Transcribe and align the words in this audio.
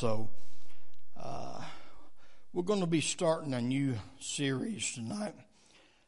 So, 0.00 0.30
uh, 1.14 1.62
we're 2.54 2.62
going 2.62 2.80
to 2.80 2.86
be 2.86 3.02
starting 3.02 3.52
a 3.52 3.60
new 3.60 3.96
series 4.18 4.94
tonight, 4.94 5.34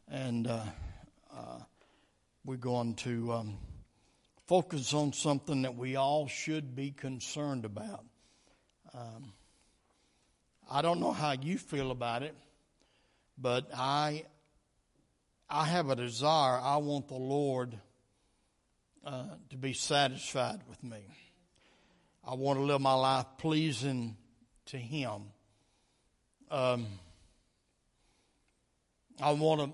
and 0.08 0.46
uh, 0.46 0.64
uh, 1.30 1.58
we're 2.42 2.56
going 2.56 2.94
to 2.94 3.32
um, 3.34 3.58
focus 4.46 4.94
on 4.94 5.12
something 5.12 5.60
that 5.60 5.76
we 5.76 5.96
all 5.96 6.26
should 6.26 6.74
be 6.74 6.90
concerned 6.90 7.66
about. 7.66 8.02
Um, 8.94 9.34
I 10.70 10.80
don't 10.80 10.98
know 10.98 11.12
how 11.12 11.32
you 11.32 11.58
feel 11.58 11.90
about 11.90 12.22
it, 12.22 12.34
but 13.36 13.68
I 13.74 14.24
I 15.50 15.66
have 15.66 15.90
a 15.90 15.96
desire. 15.96 16.58
I 16.58 16.78
want 16.78 17.08
the 17.08 17.14
Lord 17.16 17.78
uh, 19.04 19.24
to 19.50 19.58
be 19.58 19.74
satisfied 19.74 20.60
with 20.66 20.82
me. 20.82 21.02
I 22.24 22.34
want 22.34 22.58
to 22.58 22.64
live 22.64 22.80
my 22.80 22.94
life 22.94 23.26
pleasing 23.38 24.16
to 24.66 24.76
Him. 24.76 25.22
Um, 26.50 26.86
I 29.20 29.32
want 29.32 29.60
to 29.60 29.72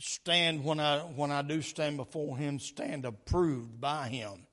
stand 0.00 0.64
when 0.64 0.80
I 0.80 0.98
when 0.98 1.30
I 1.30 1.42
do 1.42 1.62
stand 1.62 1.98
before 1.98 2.36
Him, 2.36 2.58
stand 2.58 3.04
approved 3.04 3.80
by 3.80 4.08
Him. 4.08 4.46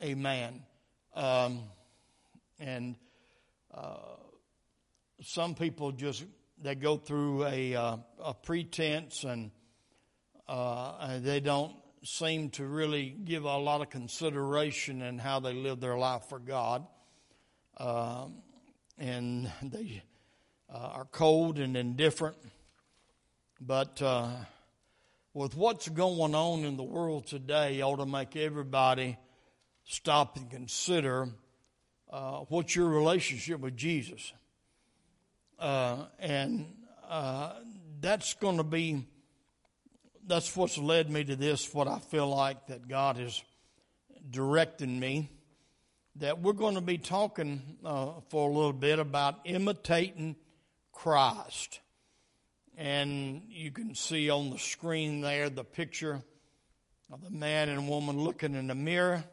Amen. 0.00 0.62
Um, 1.14 1.64
and 2.60 2.94
uh, 3.74 3.96
some 5.22 5.56
people 5.56 5.90
just 5.90 6.24
they 6.62 6.76
go 6.76 6.96
through 6.96 7.44
a 7.46 7.74
uh, 7.74 7.96
a 8.22 8.34
pretense 8.34 9.24
and 9.24 9.50
uh, 10.48 11.18
they 11.18 11.40
don't 11.40 11.74
seem 12.04 12.50
to 12.50 12.66
really 12.66 13.10
give 13.24 13.44
a 13.44 13.56
lot 13.56 13.80
of 13.80 13.90
consideration 13.90 15.02
in 15.02 15.18
how 15.18 15.40
they 15.40 15.52
live 15.52 15.80
their 15.80 15.96
life 15.96 16.24
for 16.28 16.38
God. 16.38 16.86
Um, 17.76 18.42
and 18.98 19.50
they 19.62 20.02
uh, 20.72 20.78
are 20.78 21.04
cold 21.06 21.58
and 21.58 21.76
indifferent. 21.76 22.36
But 23.60 24.02
uh, 24.02 24.30
with 25.34 25.56
what's 25.56 25.88
going 25.88 26.34
on 26.34 26.64
in 26.64 26.76
the 26.76 26.82
world 26.82 27.26
today, 27.26 27.80
ought 27.82 27.96
to 27.96 28.06
make 28.06 28.36
everybody 28.36 29.16
stop 29.84 30.36
and 30.36 30.50
consider 30.50 31.28
uh, 32.10 32.40
what's 32.48 32.74
your 32.74 32.88
relationship 32.88 33.60
with 33.60 33.76
Jesus. 33.76 34.32
Uh, 35.58 36.04
and 36.18 36.66
uh, 37.08 37.52
that's 38.00 38.34
going 38.34 38.56
to 38.56 38.64
be 38.64 39.06
that's 40.26 40.56
what's 40.56 40.78
led 40.78 41.10
me 41.10 41.24
to 41.24 41.36
this, 41.36 41.72
what 41.74 41.88
I 41.88 41.98
feel 41.98 42.28
like 42.28 42.66
that 42.68 42.88
God 42.88 43.18
is 43.18 43.42
directing 44.30 44.98
me. 44.98 45.30
That 46.16 46.40
we're 46.40 46.52
going 46.52 46.74
to 46.74 46.82
be 46.82 46.98
talking 46.98 47.78
uh, 47.84 48.20
for 48.28 48.48
a 48.48 48.52
little 48.52 48.72
bit 48.72 48.98
about 48.98 49.40
imitating 49.44 50.36
Christ. 50.92 51.80
And 52.76 53.42
you 53.48 53.70
can 53.70 53.94
see 53.94 54.28
on 54.28 54.50
the 54.50 54.58
screen 54.58 55.22
there 55.22 55.48
the 55.48 55.64
picture 55.64 56.22
of 57.10 57.22
the 57.22 57.30
man 57.30 57.68
and 57.68 57.88
woman 57.88 58.20
looking 58.20 58.54
in 58.54 58.66
the 58.66 58.74
mirror, 58.74 59.24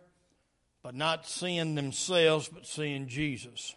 but 0.81 0.95
not 0.95 1.27
seeing 1.27 1.75
themselves, 1.75 2.49
but 2.49 2.65
seeing 2.65 3.07
Jesus. 3.07 3.75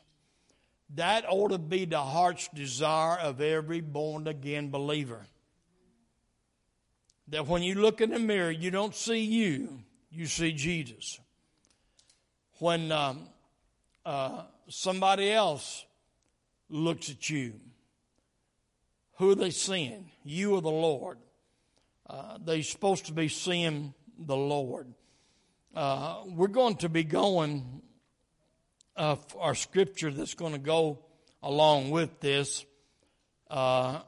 That 0.94 1.24
ought 1.28 1.48
to 1.48 1.58
be 1.58 1.84
the 1.84 2.00
heart's 2.00 2.48
desire 2.48 3.18
of 3.18 3.40
every 3.40 3.80
born 3.80 4.28
again 4.28 4.70
believer 4.70 5.26
that 7.32 7.46
when 7.46 7.62
you 7.62 7.74
look 7.74 8.02
in 8.02 8.10
the 8.10 8.18
mirror, 8.18 8.50
you 8.50 8.70
don't 8.70 8.94
see 8.94 9.20
you, 9.20 9.80
you 10.10 10.26
see 10.26 10.52
Jesus. 10.52 11.18
When 12.58 12.92
um, 12.92 13.26
uh, 14.04 14.42
somebody 14.68 15.32
else 15.32 15.86
looks 16.68 17.08
at 17.08 17.30
you, 17.30 17.54
who 19.14 19.30
are 19.30 19.34
they 19.34 19.48
seeing? 19.48 20.10
You 20.22 20.56
or 20.56 20.60
the 20.60 20.68
Lord? 20.68 21.16
Uh, 22.08 22.36
they're 22.44 22.62
supposed 22.62 23.06
to 23.06 23.14
be 23.14 23.28
seeing 23.28 23.94
the 24.18 24.36
Lord. 24.36 24.92
Uh, 25.74 26.24
we're 26.26 26.48
going 26.48 26.76
to 26.76 26.90
be 26.90 27.02
going, 27.02 27.80
uh, 28.94 29.16
our 29.38 29.54
scripture 29.54 30.10
that's 30.10 30.34
going 30.34 30.52
to 30.52 30.58
go 30.58 30.98
along 31.42 31.92
with 31.92 32.20
this 32.20 32.66
uh, 33.50 34.00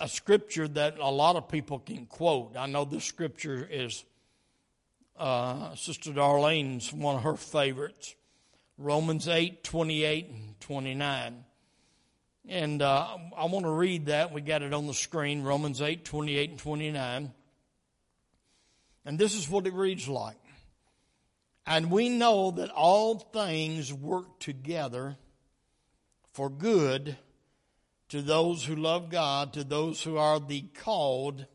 a 0.00 0.08
scripture 0.08 0.66
that 0.66 0.98
a 0.98 1.10
lot 1.10 1.36
of 1.36 1.48
people 1.48 1.78
can 1.78 2.06
quote. 2.06 2.56
I 2.56 2.66
know 2.66 2.86
this 2.86 3.04
scripture 3.04 3.68
is 3.70 4.04
uh, 5.18 5.74
Sister 5.74 6.10
Darlene's 6.10 6.92
one 6.92 7.16
of 7.16 7.22
her 7.22 7.36
favorites. 7.36 8.16
Romans 8.78 9.28
8, 9.28 9.62
28 9.62 10.28
and 10.30 10.60
29. 10.60 11.44
And 12.48 12.80
uh, 12.80 13.18
I 13.36 13.44
want 13.44 13.66
to 13.66 13.70
read 13.70 14.06
that. 14.06 14.32
We 14.32 14.40
got 14.40 14.62
it 14.62 14.72
on 14.72 14.86
the 14.86 14.94
screen, 14.94 15.42
Romans 15.42 15.82
8, 15.82 16.02
28 16.02 16.50
and 16.50 16.58
29. 16.58 17.32
And 19.04 19.18
this 19.18 19.34
is 19.34 19.50
what 19.50 19.66
it 19.66 19.74
reads 19.74 20.08
like. 20.08 20.38
And 21.66 21.90
we 21.90 22.08
know 22.08 22.52
that 22.52 22.70
all 22.70 23.18
things 23.18 23.92
work 23.92 24.40
together 24.40 25.18
for 26.32 26.48
good 26.48 27.18
to 28.10 28.20
those 28.20 28.64
who 28.64 28.76
love 28.76 29.08
God, 29.08 29.52
to 29.54 29.64
those 29.64 30.02
who 30.02 30.18
are 30.18 30.38
the 30.38 30.62
called 30.74 31.46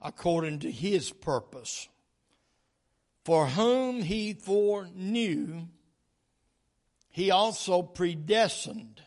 according 0.00 0.60
to 0.60 0.70
his 0.70 1.10
purpose. 1.10 1.88
For 3.24 3.48
whom 3.48 4.02
he 4.02 4.32
foreknew, 4.32 5.66
he 7.10 7.30
also 7.30 7.82
predestined 7.82 9.02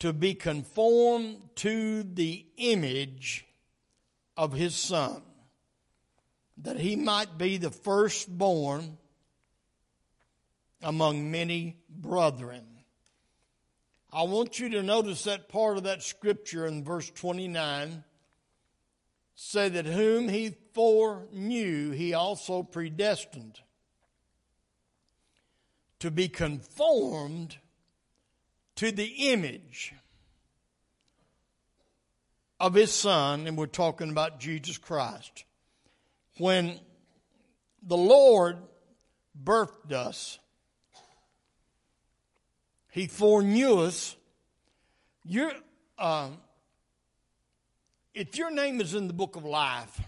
to 0.00 0.12
be 0.12 0.34
conformed 0.34 1.38
to 1.56 2.02
the 2.02 2.46
image 2.58 3.46
of 4.36 4.52
his 4.52 4.74
son, 4.74 5.22
that 6.58 6.78
he 6.78 6.96
might 6.96 7.38
be 7.38 7.56
the 7.56 7.70
firstborn 7.70 8.98
among 10.82 11.30
many 11.30 11.78
brethren. 11.88 12.77
I 14.12 14.22
want 14.22 14.58
you 14.58 14.70
to 14.70 14.82
notice 14.82 15.24
that 15.24 15.48
part 15.48 15.76
of 15.76 15.82
that 15.82 16.02
scripture 16.02 16.66
in 16.66 16.82
verse 16.82 17.10
29 17.10 18.04
say 19.34 19.68
that 19.68 19.86
whom 19.86 20.28
he 20.28 20.56
foreknew, 20.72 21.90
he 21.90 22.14
also 22.14 22.62
predestined 22.62 23.60
to 26.00 26.10
be 26.10 26.28
conformed 26.28 27.58
to 28.76 28.90
the 28.90 29.30
image 29.32 29.94
of 32.58 32.74
his 32.74 32.92
son, 32.92 33.46
and 33.46 33.58
we're 33.58 33.66
talking 33.66 34.10
about 34.10 34.40
Jesus 34.40 34.78
Christ. 34.78 35.44
When 36.38 36.80
the 37.82 37.96
Lord 37.96 38.56
birthed 39.40 39.92
us, 39.92 40.38
he 42.98 43.06
foreknew 43.06 43.78
us. 43.78 44.16
Your, 45.24 45.52
uh, 45.98 46.30
if 48.12 48.36
your 48.36 48.50
name 48.50 48.80
is 48.80 48.92
in 48.94 49.06
the 49.06 49.12
book 49.12 49.36
of 49.36 49.44
life, 49.44 50.00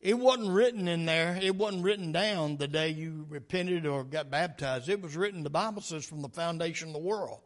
it 0.00 0.16
wasn't 0.16 0.50
written 0.50 0.86
in 0.86 1.04
there. 1.04 1.38
It 1.42 1.56
wasn't 1.56 1.82
written 1.82 2.12
down 2.12 2.56
the 2.56 2.68
day 2.68 2.90
you 2.90 3.26
repented 3.28 3.84
or 3.84 4.04
got 4.04 4.30
baptized. 4.30 4.88
It 4.88 5.02
was 5.02 5.16
written, 5.16 5.42
the 5.42 5.50
Bible 5.50 5.82
says, 5.82 6.04
from 6.04 6.22
the 6.22 6.28
foundation 6.28 6.88
of 6.88 6.94
the 6.94 7.00
world. 7.00 7.40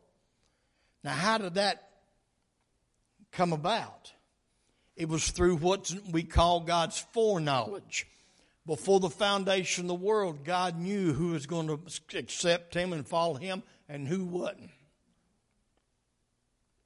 Now, 1.02 1.12
how 1.12 1.38
did 1.38 1.54
that 1.54 1.88
come 3.32 3.54
about? 3.54 4.12
It 4.96 5.08
was 5.08 5.30
through 5.30 5.56
what 5.56 5.94
we 6.10 6.24
call 6.24 6.60
God's 6.60 6.98
foreknowledge 6.98 8.06
before 8.66 9.00
the 9.00 9.10
foundation 9.10 9.84
of 9.84 9.88
the 9.88 9.94
world, 9.94 10.44
God 10.44 10.78
knew 10.78 11.12
who 11.12 11.28
was 11.28 11.46
going 11.46 11.68
to 11.68 11.80
accept 12.18 12.74
him 12.74 12.92
and 12.92 13.06
follow 13.06 13.34
him 13.34 13.62
and 13.88 14.08
who 14.08 14.24
wasn't. 14.24 14.70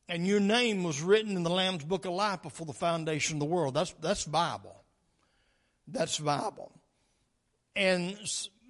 And 0.08 0.26
your 0.26 0.40
name 0.40 0.82
was 0.82 1.00
written 1.00 1.36
in 1.36 1.44
the 1.44 1.50
Lamb's 1.50 1.84
Book 1.84 2.04
of 2.04 2.12
Life 2.12 2.42
before 2.42 2.66
the 2.66 2.72
foundation 2.72 3.36
of 3.36 3.40
the 3.40 3.46
world. 3.46 3.74
That's, 3.74 3.92
that's 4.00 4.24
Bible. 4.24 4.74
That's 5.86 6.18
Bible. 6.18 6.72
And 7.76 8.18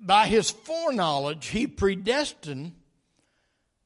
by 0.03 0.27
his 0.27 0.51
foreknowledge, 0.51 1.47
he 1.47 1.67
predestined 1.67 2.75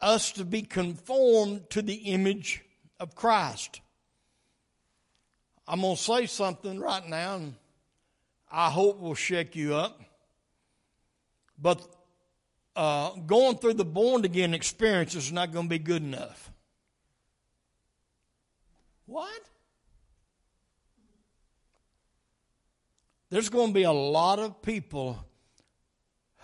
us 0.00 0.32
to 0.32 0.44
be 0.44 0.62
conformed 0.62 1.70
to 1.70 1.80
the 1.80 1.94
image 1.94 2.62
of 3.00 3.14
Christ. 3.14 3.80
I'm 5.66 5.80
going 5.80 5.96
to 5.96 6.02
say 6.02 6.26
something 6.26 6.78
right 6.78 7.06
now, 7.08 7.36
and 7.36 7.54
I 8.56 8.70
hope 8.70 9.00
will 9.00 9.16
shake 9.16 9.56
you 9.56 9.74
up. 9.74 10.00
But 11.58 11.84
uh, 12.76 13.10
going 13.26 13.58
through 13.58 13.74
the 13.74 13.84
born 13.84 14.24
again 14.24 14.54
experience 14.54 15.16
is 15.16 15.32
not 15.32 15.52
going 15.52 15.66
to 15.66 15.70
be 15.70 15.80
good 15.80 16.02
enough. 16.02 16.52
What? 19.06 19.40
There's 23.28 23.48
going 23.48 23.68
to 23.68 23.74
be 23.74 23.82
a 23.82 23.92
lot 23.92 24.38
of 24.38 24.62
people 24.62 25.18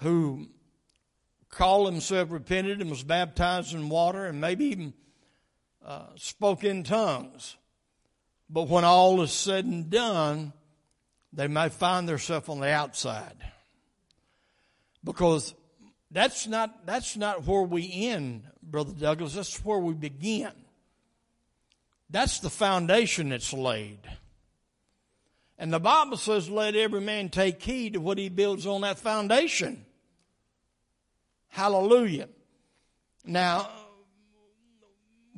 who 0.01 0.49
call 1.49 1.87
himself 1.87 2.33
repented 2.33 2.81
and 2.81 2.91
was 2.91 3.05
baptized 3.05 3.73
in 3.73 3.89
water 3.89 4.27
and 4.27 4.41
maybe 4.41 4.65
even 4.65 4.95
uh, 5.87 6.07
spoke 6.17 6.65
in 6.65 6.83
tongues. 6.83 7.57
But 8.49 8.67
when 8.69 8.85
all 8.85 9.23
is 9.23 9.31
said 9.31 9.65
and 9.65 9.89
done, 9.89 10.53
they 11.33 11.49
may 11.49 11.69
find 11.69 12.09
themselves 12.09 12.49
on 12.49 12.61
the 12.61 12.71
outside. 12.71 13.37
Because 15.05 15.55
that's 16.11 16.47
not, 16.47 16.87
that's 16.87 17.17
not 17.17 17.47
where 17.47 17.63
we 17.63 17.91
end, 17.93 18.43
Brother 18.63 18.93
Douglas. 18.93 19.35
That's 19.35 19.65
where 19.65 19.79
we 19.79 19.95
begin. 19.95 20.53
That's 22.11 22.41
the 22.41 22.51
foundation 22.51 23.29
that's 23.29 23.53
laid. 23.53 24.01
And 25.59 25.73
the 25.73 25.79
Bible 25.79 26.17
says, 26.17 26.51
let 26.51 26.75
every 26.75 27.01
man 27.01 27.29
take 27.29 27.63
heed 27.63 27.93
to 27.93 28.01
what 28.01 28.19
he 28.19 28.29
builds 28.29 28.67
on 28.67 28.81
that 28.81 28.99
foundation. 28.99 29.85
Hallelujah. 31.49 32.29
Now, 33.25 33.69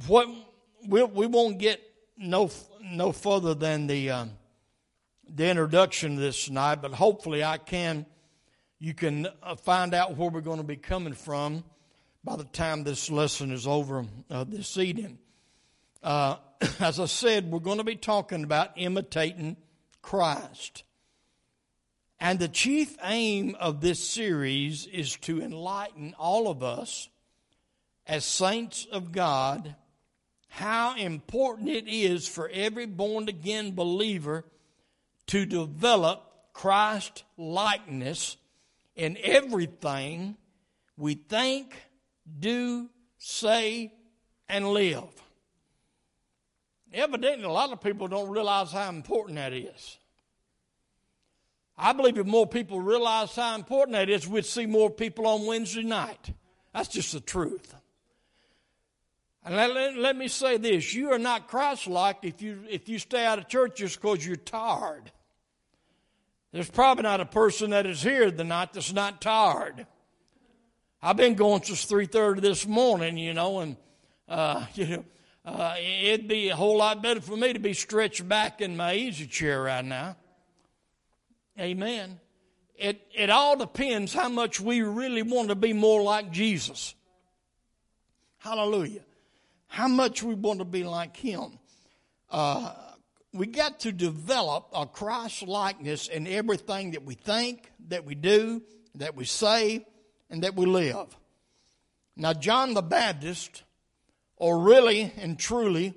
what 0.06 0.28
we, 0.86 1.02
we 1.02 1.26
won't 1.26 1.58
get 1.58 1.80
no 2.16 2.50
no 2.80 3.12
further 3.12 3.54
than 3.54 3.86
the 3.86 4.10
um, 4.10 4.30
the 5.34 5.48
introduction 5.48 6.16
this 6.16 6.50
night, 6.50 6.82
but 6.82 6.92
hopefully 6.92 7.42
I 7.42 7.58
can 7.58 8.06
you 8.78 8.94
can 8.94 9.28
uh, 9.44 9.54
find 9.54 9.94
out 9.94 10.16
where 10.16 10.28
we're 10.28 10.40
going 10.40 10.58
to 10.58 10.64
be 10.64 10.76
coming 10.76 11.12
from 11.12 11.62
by 12.24 12.34
the 12.34 12.42
time 12.42 12.82
this 12.82 13.10
lesson 13.10 13.52
is 13.52 13.64
over 13.64 14.04
uh, 14.28 14.42
this 14.42 14.76
evening. 14.76 15.18
Uh, 16.02 16.36
as 16.80 16.98
I 16.98 17.06
said, 17.06 17.50
we're 17.50 17.60
going 17.60 17.78
to 17.78 17.84
be 17.84 17.94
talking 17.94 18.42
about 18.42 18.72
imitating 18.74 19.56
Christ. 20.02 20.82
And 22.18 22.40
the 22.40 22.48
chief 22.48 22.96
aim 23.04 23.54
of 23.60 23.80
this 23.80 24.04
series 24.04 24.86
is 24.86 25.16
to 25.18 25.40
enlighten 25.40 26.14
all 26.18 26.48
of 26.48 26.64
us 26.64 27.08
as 28.04 28.24
saints 28.24 28.86
of 28.90 29.12
God 29.12 29.76
how 30.48 30.96
important 30.96 31.68
it 31.68 31.88
is 31.88 32.28
for 32.28 32.50
every 32.52 32.86
born 32.86 33.28
again 33.28 33.76
believer 33.76 34.44
to 35.32 35.46
develop 35.46 36.30
Christ 36.52 37.24
likeness 37.38 38.36
in 38.94 39.16
everything 39.22 40.36
we 40.98 41.14
think, 41.14 41.74
do, 42.38 42.90
say, 43.16 43.94
and 44.46 44.68
live. 44.68 45.08
Evidently, 46.92 47.46
a 47.46 47.50
lot 47.50 47.72
of 47.72 47.80
people 47.80 48.08
don't 48.08 48.28
realize 48.28 48.72
how 48.72 48.90
important 48.90 49.36
that 49.36 49.54
is. 49.54 49.96
I 51.78 51.94
believe 51.94 52.18
if 52.18 52.26
more 52.26 52.46
people 52.46 52.82
realize 52.82 53.34
how 53.34 53.54
important 53.54 53.94
that 53.94 54.10
is, 54.10 54.28
we'd 54.28 54.44
see 54.44 54.66
more 54.66 54.90
people 54.90 55.26
on 55.26 55.46
Wednesday 55.46 55.82
night. 55.82 56.34
That's 56.74 56.90
just 56.90 57.10
the 57.14 57.20
truth. 57.20 57.74
And 59.46 59.56
let, 59.56 59.72
let, 59.72 59.96
let 59.96 60.14
me 60.14 60.28
say 60.28 60.58
this 60.58 60.92
you 60.92 61.10
are 61.10 61.18
not 61.18 61.48
Christ 61.48 61.86
like 61.86 62.18
if 62.20 62.42
you, 62.42 62.64
if 62.68 62.90
you 62.90 62.98
stay 62.98 63.24
out 63.24 63.38
of 63.38 63.48
church 63.48 63.76
just 63.76 63.98
because 63.98 64.26
you're 64.26 64.36
tired. 64.36 65.10
There's 66.52 66.70
probably 66.70 67.04
not 67.04 67.20
a 67.20 67.26
person 67.26 67.70
that 67.70 67.86
is 67.86 68.02
here 68.02 68.30
tonight 68.30 68.74
that's 68.74 68.92
not 68.92 69.22
tired. 69.22 69.86
I've 71.00 71.16
been 71.16 71.34
going 71.34 71.62
since 71.62 71.86
3.30 71.86 72.42
this 72.42 72.66
morning, 72.66 73.16
you 73.16 73.32
know, 73.32 73.60
and, 73.60 73.76
uh, 74.28 74.66
you 74.74 74.86
know, 74.86 75.04
uh, 75.44 75.74
it'd 75.78 76.28
be 76.28 76.50
a 76.50 76.56
whole 76.56 76.76
lot 76.76 77.02
better 77.02 77.20
for 77.20 77.36
me 77.36 77.52
to 77.52 77.58
be 77.58 77.72
stretched 77.72 78.28
back 78.28 78.60
in 78.60 78.76
my 78.76 78.94
easy 78.94 79.26
chair 79.26 79.62
right 79.62 79.84
now. 79.84 80.16
Amen. 81.58 82.20
It, 82.76 83.00
it 83.14 83.30
all 83.30 83.56
depends 83.56 84.14
how 84.14 84.28
much 84.28 84.60
we 84.60 84.82
really 84.82 85.22
want 85.22 85.48
to 85.48 85.54
be 85.54 85.72
more 85.72 86.02
like 86.02 86.30
Jesus. 86.30 86.94
Hallelujah. 88.38 89.02
How 89.68 89.88
much 89.88 90.22
we 90.22 90.34
want 90.34 90.58
to 90.58 90.64
be 90.64 90.84
like 90.84 91.16
Him. 91.16 91.58
Uh, 92.30 92.72
we 93.32 93.46
got 93.46 93.80
to 93.80 93.92
develop 93.92 94.68
a 94.74 94.86
Christ 94.86 95.42
likeness 95.42 96.08
in 96.08 96.26
everything 96.26 96.92
that 96.92 97.04
we 97.04 97.14
think, 97.14 97.70
that 97.88 98.04
we 98.04 98.14
do, 98.14 98.62
that 98.96 99.16
we 99.16 99.24
say, 99.24 99.86
and 100.30 100.42
that 100.42 100.54
we 100.54 100.66
live. 100.66 101.16
Now, 102.16 102.34
John 102.34 102.74
the 102.74 102.82
Baptist, 102.82 103.62
or 104.36 104.58
really 104.58 105.12
and 105.16 105.38
truly 105.38 105.94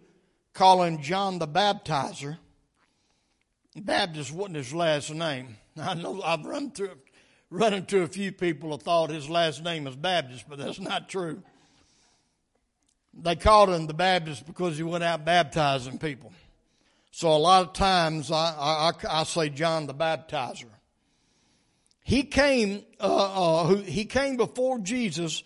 calling 0.53 1.01
John 1.01 1.39
the 1.39 1.47
Baptizer, 1.47 2.37
Baptist 3.75 4.31
wasn't 4.31 4.55
his 4.55 4.73
last 4.73 5.13
name. 5.13 5.57
I 5.77 5.93
know 5.93 6.21
I've 6.21 6.45
run 6.45 6.71
through, 6.71 6.91
run 7.49 7.73
into 7.73 8.01
a 8.03 8.07
few 8.07 8.31
people 8.31 8.71
who 8.71 8.77
thought 8.77 9.09
his 9.09 9.29
last 9.29 9.61
name 9.61 9.83
was 9.83 9.97
Baptist, 9.97 10.45
but 10.47 10.57
that's 10.57 10.79
not 10.79 11.09
true. 11.09 11.43
They 13.13 13.35
called 13.35 13.69
him 13.69 13.87
the 13.87 13.93
Baptist 13.93 14.45
because 14.45 14.77
he 14.77 14.83
went 14.83 15.03
out 15.03 15.25
baptizing 15.25 15.97
people. 15.97 16.31
So 17.15 17.29
a 17.29 17.37
lot 17.39 17.61
of 17.61 17.71
times 17.71 18.29
I, 18.29 18.35
I, 18.59 18.91
I 19.09 19.23
say 19.23 19.47
John 19.47 19.87
the 19.87 19.93
Baptizer. 19.93 20.67
He 22.03 22.23
came, 22.23 22.83
uh, 22.99 23.61
uh, 23.61 23.75
he 23.77 24.03
came 24.03 24.35
before 24.35 24.79
Jesus 24.79 25.41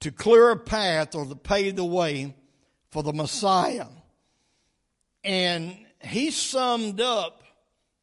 to 0.00 0.12
clear 0.12 0.50
a 0.50 0.58
path 0.58 1.14
or 1.14 1.24
to 1.24 1.34
pave 1.34 1.76
the 1.76 1.86
way 1.86 2.36
for 2.90 3.02
the 3.02 3.14
Messiah. 3.14 3.86
And 5.24 5.74
he 6.02 6.30
summed 6.30 7.00
up 7.00 7.44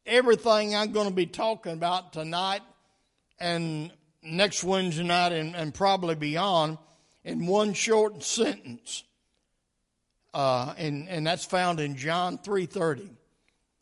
everything 0.04 0.74
I'm 0.74 0.90
going 0.90 1.08
to 1.08 1.14
be 1.14 1.26
talking 1.26 1.74
about 1.74 2.12
tonight 2.12 2.62
and 3.38 3.92
next 4.24 4.64
Wednesday 4.64 5.04
night 5.04 5.30
and, 5.30 5.54
and 5.54 5.72
probably 5.72 6.16
beyond 6.16 6.78
in 7.22 7.46
one 7.46 7.74
short 7.74 8.24
sentence. 8.24 9.04
Uh, 10.38 10.72
and, 10.78 11.08
and 11.08 11.26
that's 11.26 11.44
found 11.44 11.80
in 11.80 11.96
John 11.96 12.38
3.30. 12.38 13.10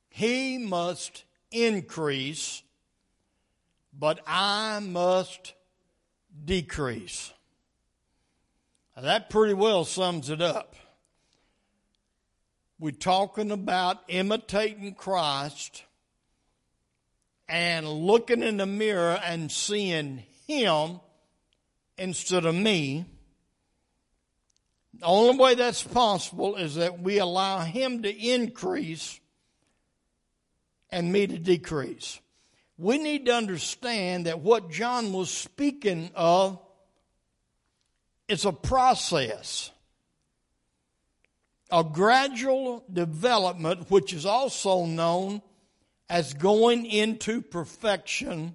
He 0.08 0.56
must 0.56 1.24
increase, 1.50 2.62
but 3.92 4.20
I 4.26 4.78
must 4.78 5.52
decrease. 6.42 7.30
Now, 8.96 9.02
that 9.02 9.28
pretty 9.28 9.52
well 9.52 9.84
sums 9.84 10.30
it 10.30 10.40
up. 10.40 10.76
We're 12.78 12.92
talking 12.92 13.50
about 13.50 13.98
imitating 14.08 14.94
Christ 14.94 15.82
and 17.46 17.86
looking 17.86 18.42
in 18.42 18.56
the 18.56 18.66
mirror 18.66 19.20
and 19.22 19.52
seeing 19.52 20.22
Him 20.46 21.00
instead 21.98 22.46
of 22.46 22.54
me. 22.54 23.04
The 24.98 25.06
only 25.06 25.36
way 25.36 25.54
that's 25.54 25.82
possible 25.82 26.56
is 26.56 26.76
that 26.76 27.00
we 27.00 27.18
allow 27.18 27.60
Him 27.60 28.02
to 28.02 28.10
increase 28.10 29.20
and 30.90 31.12
me 31.12 31.26
to 31.26 31.38
decrease. 31.38 32.20
We 32.78 32.98
need 32.98 33.26
to 33.26 33.34
understand 33.34 34.26
that 34.26 34.40
what 34.40 34.70
John 34.70 35.12
was 35.12 35.30
speaking 35.30 36.10
of 36.14 36.58
is 38.28 38.44
a 38.44 38.52
process, 38.52 39.70
a 41.70 41.84
gradual 41.84 42.84
development, 42.92 43.90
which 43.90 44.12
is 44.12 44.26
also 44.26 44.84
known 44.86 45.42
as 46.08 46.34
going 46.34 46.86
into 46.86 47.42
perfection 47.42 48.54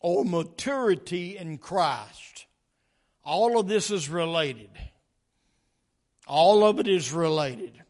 or 0.00 0.24
maturity 0.24 1.36
in 1.36 1.58
Christ. 1.58 2.46
All 3.24 3.58
of 3.58 3.68
this 3.68 3.90
is 3.90 4.08
related. 4.08 4.70
All 6.30 6.62
of 6.62 6.78
it 6.78 6.86
is 6.86 7.12
related. 7.12 7.82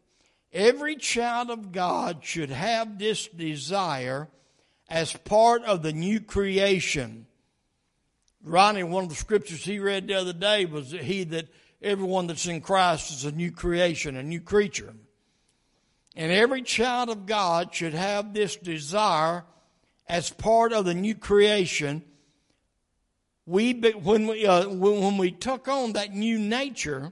Every 0.51 0.95
child 0.95 1.51
of 1.51 1.71
God 1.71 2.25
should 2.25 2.49
have 2.49 2.97
this 2.97 3.27
desire 3.27 4.29
as 4.89 5.13
part 5.13 5.63
of 5.63 5.83
the 5.83 5.93
new 5.93 6.19
creation. 6.19 7.27
Ronnie, 8.43 8.81
one 8.81 9.03
of 9.03 9.11
the 9.11 9.15
scriptures 9.15 9.63
he 9.63 9.77
read 9.77 10.07
the 10.07 10.15
other 10.15 10.33
day 10.33 10.65
was 10.65 10.89
that 10.89 11.03
he 11.03 11.23
that 11.25 11.49
everyone 11.83 12.25
that's 12.25 12.47
in 12.47 12.61
Christ 12.61 13.11
is 13.11 13.25
a 13.25 13.31
new 13.31 13.51
creation, 13.51 14.17
a 14.17 14.23
new 14.23 14.41
creature. 14.41 14.95
And 16.15 16.31
every 16.31 16.63
child 16.63 17.09
of 17.09 17.27
God 17.27 17.75
should 17.75 17.93
have 17.93 18.33
this 18.33 18.55
desire 18.55 19.45
as 20.09 20.31
part 20.31 20.73
of 20.73 20.85
the 20.85 20.95
new 20.95 21.13
creation. 21.13 22.01
We, 23.45 23.73
when 23.73 24.25
we, 24.25 24.47
uh, 24.47 24.67
when 24.67 25.19
we 25.19 25.29
took 25.29 25.67
on 25.67 25.93
that 25.93 26.11
new 26.11 26.39
nature, 26.39 27.11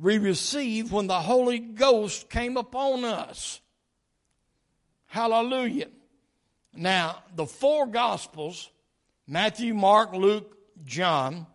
we 0.00 0.18
received 0.18 0.90
when 0.90 1.06
the 1.06 1.20
Holy 1.20 1.58
Ghost 1.58 2.30
came 2.30 2.56
upon 2.56 3.04
us. 3.04 3.60
Hallelujah. 5.06 5.88
Now, 6.74 7.22
the 7.34 7.46
four 7.46 7.86
Gospels, 7.86 8.70
Matthew, 9.26 9.74
Mark, 9.74 10.14
Luke, 10.14 10.56
John, 10.84 11.46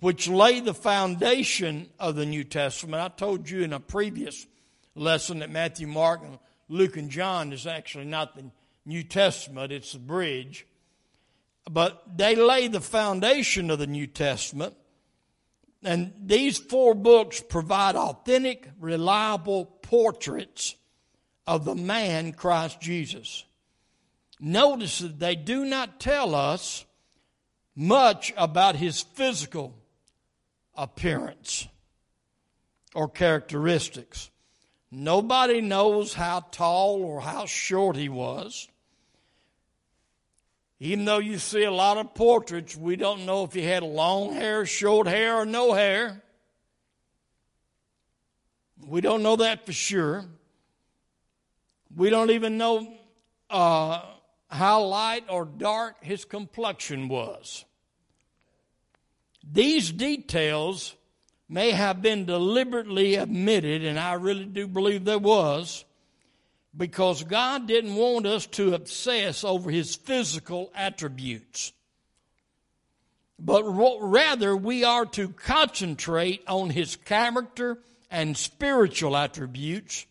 which 0.00 0.28
lay 0.28 0.60
the 0.60 0.74
foundation 0.74 1.88
of 1.98 2.16
the 2.16 2.26
New 2.26 2.44
Testament. 2.44 3.02
I 3.02 3.08
told 3.08 3.48
you 3.48 3.62
in 3.62 3.72
a 3.72 3.80
previous 3.80 4.46
lesson 4.94 5.38
that 5.38 5.50
Matthew, 5.50 5.86
Mark, 5.86 6.20
and 6.22 6.38
Luke, 6.68 6.96
and 6.96 7.08
John 7.10 7.52
is 7.52 7.66
actually 7.66 8.04
not 8.04 8.36
the 8.36 8.50
New 8.84 9.02
Testament, 9.02 9.72
it's 9.72 9.92
the 9.92 9.98
bridge. 9.98 10.66
but 11.70 12.18
they 12.18 12.36
lay 12.36 12.68
the 12.68 12.80
foundation 12.80 13.70
of 13.70 13.78
the 13.78 13.86
New 13.86 14.06
Testament. 14.06 14.74
And 15.84 16.14
these 16.18 16.56
four 16.56 16.94
books 16.94 17.42
provide 17.42 17.94
authentic, 17.94 18.70
reliable 18.80 19.66
portraits 19.66 20.74
of 21.46 21.66
the 21.66 21.74
man 21.74 22.32
Christ 22.32 22.80
Jesus. 22.80 23.44
Notice 24.40 25.00
that 25.00 25.18
they 25.18 25.36
do 25.36 25.64
not 25.64 26.00
tell 26.00 26.34
us 26.34 26.86
much 27.76 28.32
about 28.36 28.76
his 28.76 29.02
physical 29.02 29.74
appearance 30.74 31.68
or 32.94 33.08
characteristics. 33.08 34.30
Nobody 34.90 35.60
knows 35.60 36.14
how 36.14 36.46
tall 36.50 37.02
or 37.02 37.20
how 37.20 37.46
short 37.46 37.96
he 37.96 38.08
was. 38.08 38.68
Even 40.80 41.04
though 41.04 41.18
you 41.18 41.38
see 41.38 41.64
a 41.64 41.70
lot 41.70 41.98
of 41.98 42.14
portraits, 42.14 42.76
we 42.76 42.96
don't 42.96 43.26
know 43.26 43.44
if 43.44 43.52
he 43.52 43.62
had 43.62 43.82
long 43.82 44.32
hair, 44.32 44.66
short 44.66 45.06
hair, 45.06 45.36
or 45.36 45.46
no 45.46 45.72
hair. 45.72 46.22
We 48.86 49.00
don't 49.00 49.22
know 49.22 49.36
that 49.36 49.64
for 49.64 49.72
sure. 49.72 50.24
We 51.94 52.10
don't 52.10 52.30
even 52.30 52.58
know 52.58 52.92
uh, 53.48 54.02
how 54.48 54.84
light 54.84 55.24
or 55.28 55.44
dark 55.44 56.02
his 56.02 56.24
complexion 56.24 57.08
was. 57.08 57.64
These 59.48 59.92
details 59.92 60.96
may 61.48 61.70
have 61.70 62.02
been 62.02 62.24
deliberately 62.24 63.18
omitted, 63.18 63.84
and 63.84 63.98
I 63.98 64.14
really 64.14 64.46
do 64.46 64.66
believe 64.66 65.04
there 65.04 65.18
was, 65.18 65.84
because 66.76 67.22
God 67.22 67.66
didn't 67.68 67.94
want 67.94 68.26
us 68.26 68.46
to 68.46 68.74
obsess 68.74 69.44
over 69.44 69.70
his 69.70 69.94
physical 69.94 70.72
attributes. 70.74 71.72
But 73.38 73.64
rather, 73.64 74.56
we 74.56 74.84
are 74.84 75.06
to 75.06 75.28
concentrate 75.28 76.42
on 76.46 76.70
his 76.70 76.96
character 76.96 77.78
and 78.10 78.36
spiritual 78.36 79.16
attributes, 79.16 80.06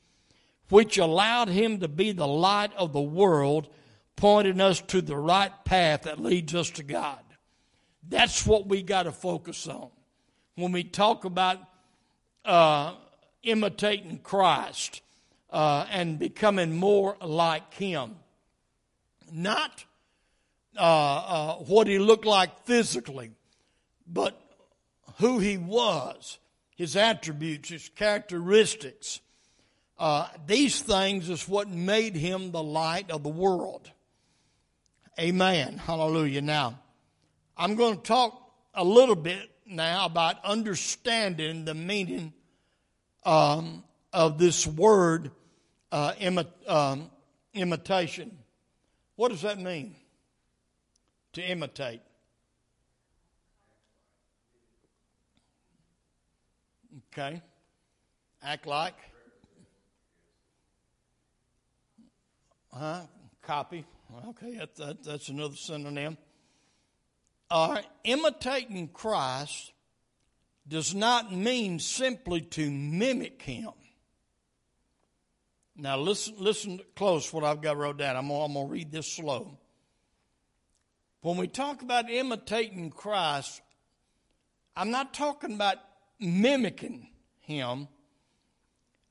which 0.70 0.98
allowed 0.98 1.50
him 1.50 1.79
to 1.79 1.88
be 1.88 2.12
the 2.12 2.27
light 2.27 2.74
of 2.75 2.93
the 2.93 3.01
world, 3.01 3.67
pointing 4.15 4.62
us 4.62 4.82
to 4.82 5.01
the 5.01 5.17
right 5.17 5.51
path 5.65 6.03
that 6.03 6.20
leads 6.20 6.53
us 6.53 6.70
to 6.72 6.84
God. 6.84 7.20
That's 8.08 8.46
what 8.46 8.67
we 8.67 8.84
got 8.84 9.03
to 9.03 9.12
focus 9.12 9.67
on. 9.67 9.89
When 10.55 10.72
we 10.72 10.84
talk 10.84 11.25
about 11.25 11.60
uh, 12.46 12.96
imitating 13.41 14.20
Christ 14.20 15.01
uh, 15.53 15.86
and 15.91 16.17
becoming 16.17 16.75
more 16.75 17.15
like 17.22 17.75
Him, 17.75 18.15
not 19.31 19.86
uh, 20.75 20.81
uh 20.81 21.55
what 21.57 21.88
He 21.88 22.00
looked 22.00 22.25
like 22.25 22.65
physically, 22.65 23.31
but 24.07 24.41
who 25.19 25.38
He 25.38 25.57
was, 25.57 26.39
His 26.75 26.95
attributes, 26.95 27.69
His 27.69 27.88
characteristics. 27.89 29.22
Uh, 30.00 30.27
these 30.48 30.81
things 30.81 31.29
is 31.29 31.48
what 31.48 31.69
made 31.69 32.15
Him 32.15 32.51
the 32.51 32.63
light 32.63 33.12
of 33.12 33.22
the 33.22 33.29
world. 33.29 33.91
Amen. 35.19 35.77
Hallelujah. 35.77 36.41
Now, 36.41 36.79
I'm 37.55 37.75
going 37.75 37.98
to 37.98 38.01
talk 38.01 38.51
a 38.74 38.83
little 38.83 39.15
bit 39.15 39.51
now 39.67 40.05
about 40.05 40.43
understanding 40.43 41.65
the 41.65 41.75
meaning 41.75 42.33
um, 43.24 43.83
of 44.12 44.39
this 44.39 44.65
word 44.65 45.29
uh, 45.93 46.13
imi- 46.13 46.69
um, 46.69 47.09
imitation. 47.53 48.38
What 49.15 49.29
does 49.29 49.43
that 49.43 49.59
mean? 49.59 49.95
To 51.33 51.41
imitate. 51.41 52.01
Okay. 57.12 57.41
Act 58.41 58.65
like. 58.67 58.95
Huh? 62.73 63.01
Copy. 63.43 63.85
Okay, 64.29 64.57
that, 64.57 64.75
that, 64.75 65.03
that's 65.03 65.29
another 65.29 65.55
synonym 65.55 66.17
uh, 67.53 67.81
imitating 68.03 68.88
Christ 68.88 69.71
does 70.67 70.95
not 70.95 71.31
mean 71.31 71.77
simply 71.77 72.41
to 72.41 72.71
mimic 72.71 73.43
him. 73.43 73.69
Now 75.75 75.98
listen, 75.98 76.36
listen 76.38 76.80
close 76.96 77.32
what 77.34 77.44
I've 77.44 77.62
got 77.62 77.77
wrote 77.77 77.98
down. 77.98 78.15
I'm 78.15 78.27
gonna, 78.27 78.46
I'm 78.46 78.53
gonna 78.53 78.68
read 78.68 78.92
this 78.92 79.08
slow. 79.08 79.58
When 81.22 81.38
we 81.38 81.48
talk 81.48 81.82
about 81.82 82.10
imitating 82.10 82.92
Christ, 82.92 83.62
I'm 84.75 84.92
not 84.92 85.13
talking 85.13 85.53
about 85.53 85.77
mimicking 86.20 87.08
him. 87.39 87.88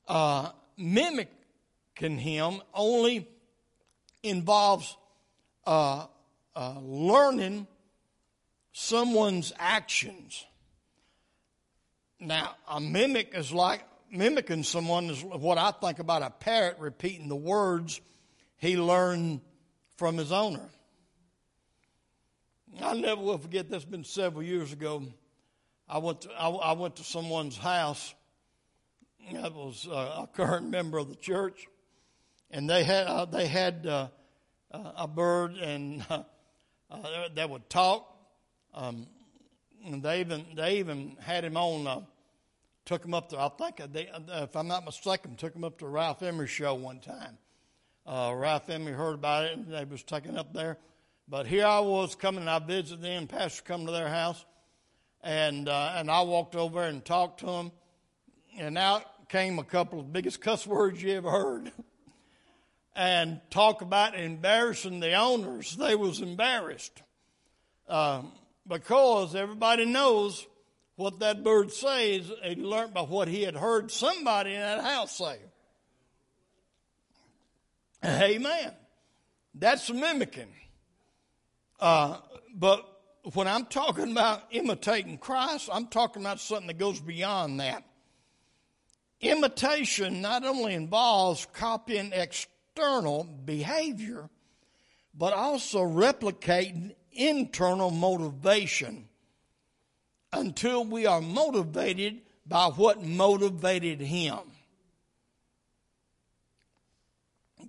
Uh, 0.07 0.51
mimicking 0.77 2.19
him 2.19 2.61
only 2.75 3.29
involves 4.23 4.97
uh, 5.67 6.07
uh, 6.55 6.81
learning 6.81 7.67
someone's 8.73 9.53
actions. 9.59 10.45
Now, 12.21 12.57
a 12.69 12.81
mimic 12.81 13.33
is 13.35 13.53
like 13.53 13.83
mimicking 14.13 14.63
someone 14.63 15.11
is 15.11 15.25
what 15.25 15.59
I 15.59 15.71
think 15.73 15.99
about 15.99 16.23
a 16.23 16.31
parrot 16.31 16.77
repeating 16.79 17.29
the 17.29 17.37
words 17.37 18.01
he 18.59 18.77
learned 18.77 19.41
from 19.97 20.19
his 20.19 20.31
owner. 20.31 20.69
I 22.81 22.95
never 22.95 23.21
will 23.21 23.39
forget. 23.39 23.71
That's 23.71 23.85
been 23.85 24.05
several 24.05 24.43
years 24.43 24.73
ago. 24.73 25.03
I 25.89 25.99
went 25.99 26.23
to, 26.23 26.31
I, 26.31 26.49
I 26.49 26.73
went 26.73 26.97
to 26.97 27.05
someone's 27.05 27.57
house. 27.57 28.15
That 29.33 29.55
was 29.55 29.87
uh, 29.89 30.23
a 30.23 30.29
current 30.33 30.71
member 30.71 30.99
of 30.99 31.09
the 31.09 31.15
church, 31.15 31.69
and 32.51 32.69
they 32.69 32.83
had 32.83 33.07
uh, 33.07 33.25
they 33.27 33.47
had 33.47 33.87
uh, 33.87 34.09
a 34.73 35.07
bird 35.07 35.55
and 35.57 36.05
uh, 36.11 36.23
that 37.35 37.49
would 37.49 37.71
talk 37.71 38.13
um, 38.75 39.07
they 39.85 40.21
even 40.21 40.45
they 40.57 40.79
even 40.79 41.17
had 41.21 41.45
him 41.45 41.57
on. 41.57 42.07
Took 42.85 43.05
him 43.05 43.15
up 43.15 43.29
to 43.31 43.39
I 43.39 43.49
think 43.49 43.81
they, 43.93 44.11
if 44.29 44.57
I'm 44.57 44.67
not 44.69 44.85
mistaken, 44.85 45.37
took 45.37 45.55
him 45.55 45.65
up 45.65 45.79
to 45.79 45.87
Ralph 45.87 46.23
Emery's 46.23 46.51
show 46.51 46.75
one 46.75 46.99
time. 46.99 47.39
Uh, 48.05 48.33
Ralph 48.35 48.69
Emery 48.69 48.93
heard 48.93 49.15
about 49.15 49.45
it 49.45 49.57
and 49.57 49.73
they 49.73 49.85
was 49.85 50.03
taken 50.03 50.37
up 50.37 50.53
there. 50.53 50.79
But 51.29 51.47
here 51.47 51.65
I 51.65 51.79
was 51.79 52.15
coming, 52.15 52.41
and 52.41 52.51
I 52.51 52.59
visited 52.59 53.01
them. 53.01 53.27
Pastor 53.29 53.63
come 53.63 53.87
to 53.87 53.93
their 53.93 54.09
house, 54.09 54.45
and 55.23 55.69
uh, 55.69 55.95
and 55.97 56.11
I 56.11 56.23
walked 56.23 56.57
over 56.57 56.83
and 56.83 57.05
talked 57.05 57.41
to 57.41 57.47
them, 57.47 57.73
and 58.59 58.77
out 58.77 59.29
came 59.29 59.59
a 59.59 59.65
couple 59.65 60.01
of 60.01 60.13
biggest 60.13 60.41
cuss 60.43 60.67
words 60.67 61.03
you 61.03 61.13
ever 61.13 61.31
heard. 61.31 61.73
and 62.95 63.41
talk 63.51 63.81
about 63.81 64.15
embarrassing 64.15 65.01
the 65.01 65.15
owners. 65.15 65.77
They 65.77 65.95
was 65.95 66.21
embarrassed. 66.21 67.03
Um, 67.89 68.33
because 68.67 69.35
everybody 69.35 69.85
knows 69.85 70.47
what 70.97 71.21
that 71.21 71.43
bird 71.43 71.73
says. 71.73 72.31
He 72.43 72.55
learned 72.57 72.95
by 72.95 73.03
what 73.03 73.29
he 73.29 73.43
had 73.43 73.57
heard 73.57 73.91
somebody 73.91 74.55
in 74.55 74.61
that 74.61 74.83
house 74.83 75.17
say. 75.19 75.39
Amen. 78.05 78.73
That's 79.55 79.91
mimicking. 79.91 80.53
Uh, 81.79 82.19
but 82.55 82.87
when 83.35 83.47
I'm 83.47 83.67
talking 83.67 84.13
about 84.13 84.43
imitating 84.51 85.19
Christ, 85.19 85.69
I'm 85.73 85.87
talking 85.87 86.23
about 86.23 86.41
something 86.41 86.67
that 86.67 86.79
goes 86.79 87.01
beyond 87.01 87.61
that. 87.61 87.85
Imitation 89.21 90.21
not 90.21 90.45
only 90.45 90.75
involves 90.75 91.47
copying 91.53 92.13
external 92.13 93.25
behavior, 93.25 94.29
but 95.15 95.33
also 95.33 95.81
replicating 95.81 96.95
internal 97.13 97.91
motivation 97.91 99.09
until 100.33 100.85
we 100.85 101.07
are 101.07 101.21
motivated 101.21 102.21
by 102.47 102.67
what 102.67 103.03
motivated 103.03 104.01
him. 104.01 104.39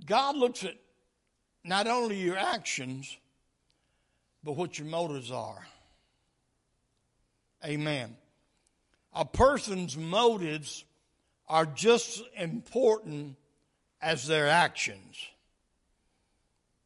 God 0.06 0.36
looks 0.36 0.64
at 0.64 0.76
not 1.64 1.88
only 1.88 2.20
your 2.20 2.38
actions, 2.38 3.18
but 4.44 4.54
what 4.54 4.78
your 4.78 4.88
motives 4.88 5.32
are. 5.32 5.66
Amen. 7.66 8.16
A 9.14 9.24
person's 9.24 9.96
motives 9.96 10.84
are 11.48 11.66
just 11.66 12.20
as 12.20 12.44
important 12.44 13.38
as 14.02 14.28
their 14.28 14.50
actions. 14.50 15.28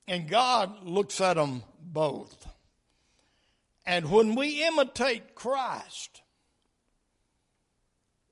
And 0.07 0.29
God 0.29 0.83
looks 0.83 1.19
at 1.19 1.35
them 1.35 1.63
both. 1.81 2.47
And 3.87 4.11
when 4.11 4.35
we 4.35 4.65
imitate 4.65 5.33
Christ, 5.33 6.21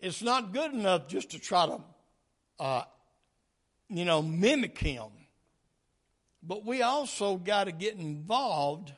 it's 0.01 0.21
not 0.21 0.51
good 0.51 0.73
enough 0.73 1.07
just 1.07 1.31
to 1.31 1.39
try 1.39 1.65
to, 1.65 1.79
uh, 2.59 2.83
you 3.87 4.03
know, 4.03 4.21
mimic 4.21 4.77
him. 4.77 5.05
But 6.43 6.65
we 6.65 6.81
also 6.81 7.37
got 7.37 7.63
to 7.63 7.71
get 7.71 7.95
involved 7.95 8.91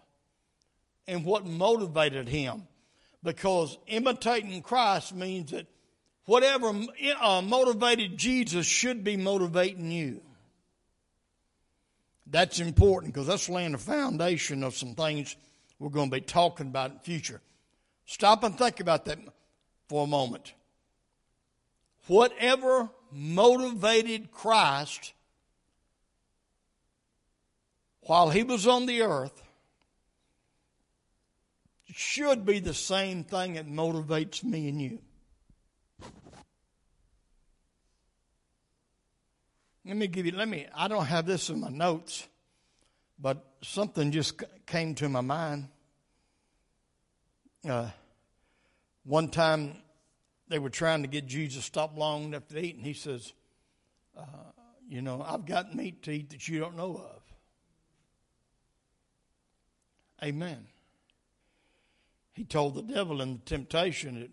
in 1.06 1.24
what 1.24 1.46
motivated 1.46 2.28
him. 2.28 2.64
Because 3.24 3.78
imitating 3.86 4.64
Christ 4.64 5.14
means 5.14 5.52
that 5.52 5.68
whatever 6.26 6.74
uh, 7.22 7.42
motivated 7.44 8.18
Jesus 8.18 8.66
should 8.66 9.04
be 9.04 9.16
motivating 9.16 9.92
you. 9.92 10.22
That's 12.26 12.60
important 12.60 13.14
because 13.14 13.28
that's 13.28 13.48
laying 13.48 13.74
the 13.74 13.78
foundation 13.78 14.64
of 14.64 14.76
some 14.76 14.96
things 14.96 15.36
we're 15.80 15.90
going 15.90 16.10
to 16.10 16.16
be 16.16 16.22
talking 16.22 16.68
about 16.68 16.92
in 16.92 16.98
the 16.98 17.04
future. 17.04 17.42
Stop 18.06 18.44
and 18.44 18.58
think 18.58 18.80
about 18.80 19.06
that 19.06 19.20
for 19.88 20.06
a 20.06 20.08
moment. 20.08 20.54
Whatever 22.08 22.90
motivated 23.12 24.32
Christ 24.32 25.14
while 28.02 28.30
he 28.30 28.44
was 28.44 28.66
on 28.66 28.86
the 28.86 29.02
earth 29.02 29.44
should 31.94 32.46
be 32.46 32.60
the 32.60 32.74
same 32.74 33.24
thing 33.24 33.54
that 33.54 33.68
motivates 33.68 34.44
me 34.44 34.70
and 34.70 34.82
you. 34.82 35.00
Let 39.86 39.96
me 39.96 40.08
give 40.08 40.26
you, 40.26 40.34
let 40.34 40.50
me, 40.50 40.68
I 40.76 40.88
don't 40.90 41.06
have 41.06 41.26
this 41.26 41.50
in 41.50 41.62
my 41.62 41.70
notes, 41.70 42.28
but 43.20 43.46
something 43.62 44.12
just 44.12 44.42
came 44.66 44.96
to 44.96 45.10
my 45.10 45.22
mind. 45.22 45.68
Uh, 47.68 47.90
one 49.04 49.30
time 49.30 49.78
they 50.48 50.60
were 50.60 50.70
trying 50.70 51.02
to 51.02 51.08
get 51.08 51.26
Jesus 51.26 51.66
stop 51.66 51.98
long 51.98 52.26
enough 52.26 52.48
to 52.50 52.60
eat, 52.60 52.76
and 52.76 52.86
he 52.86 52.94
says, 52.94 53.34
uh, 54.18 54.24
You 54.88 55.02
know, 55.02 55.24
I've 55.26 55.46
got 55.46 55.76
meat 55.76 56.04
to 56.04 56.12
eat 56.12 56.30
that 56.30 56.48
you 56.48 56.60
don't 56.60 56.78
know 56.78 56.96
of. 56.96 57.22
Amen. 60.24 60.68
He 62.34 62.44
told 62.44 62.76
the 62.76 62.82
devil 62.82 63.22
in 63.22 63.34
the 63.34 63.40
temptation 63.40 64.20
that 64.20 64.32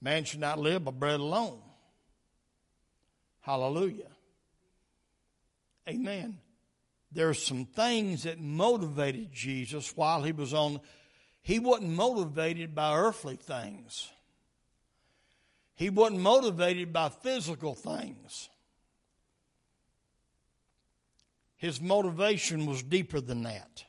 man 0.00 0.24
should 0.24 0.40
not 0.40 0.58
live 0.58 0.84
by 0.84 0.92
bread 0.92 1.20
alone. 1.20 1.60
Hallelujah. 3.40 4.10
Amen. 5.88 6.38
There 7.14 7.28
are 7.28 7.34
some 7.34 7.64
things 7.64 8.24
that 8.24 8.40
motivated 8.40 9.32
Jesus 9.32 9.96
while 9.96 10.22
he 10.24 10.32
was 10.32 10.52
on. 10.52 10.80
He 11.42 11.60
wasn't 11.60 11.90
motivated 11.90 12.74
by 12.74 12.96
earthly 12.96 13.36
things. 13.36 14.10
He 15.76 15.90
wasn't 15.90 16.20
motivated 16.20 16.92
by 16.92 17.10
physical 17.10 17.74
things. 17.74 18.48
His 21.56 21.80
motivation 21.80 22.66
was 22.66 22.82
deeper 22.82 23.20
than 23.20 23.44
that. 23.44 23.84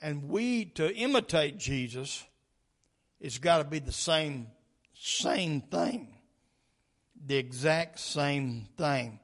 And 0.00 0.28
we, 0.28 0.66
to 0.76 0.94
imitate 0.94 1.58
Jesus, 1.58 2.24
it's 3.20 3.38
got 3.38 3.58
to 3.58 3.64
be 3.64 3.80
the 3.80 3.92
same, 3.92 4.46
same 4.94 5.60
thing. 5.60 6.14
The 7.26 7.36
exact 7.36 7.98
same 7.98 8.68
thing. 8.76 9.18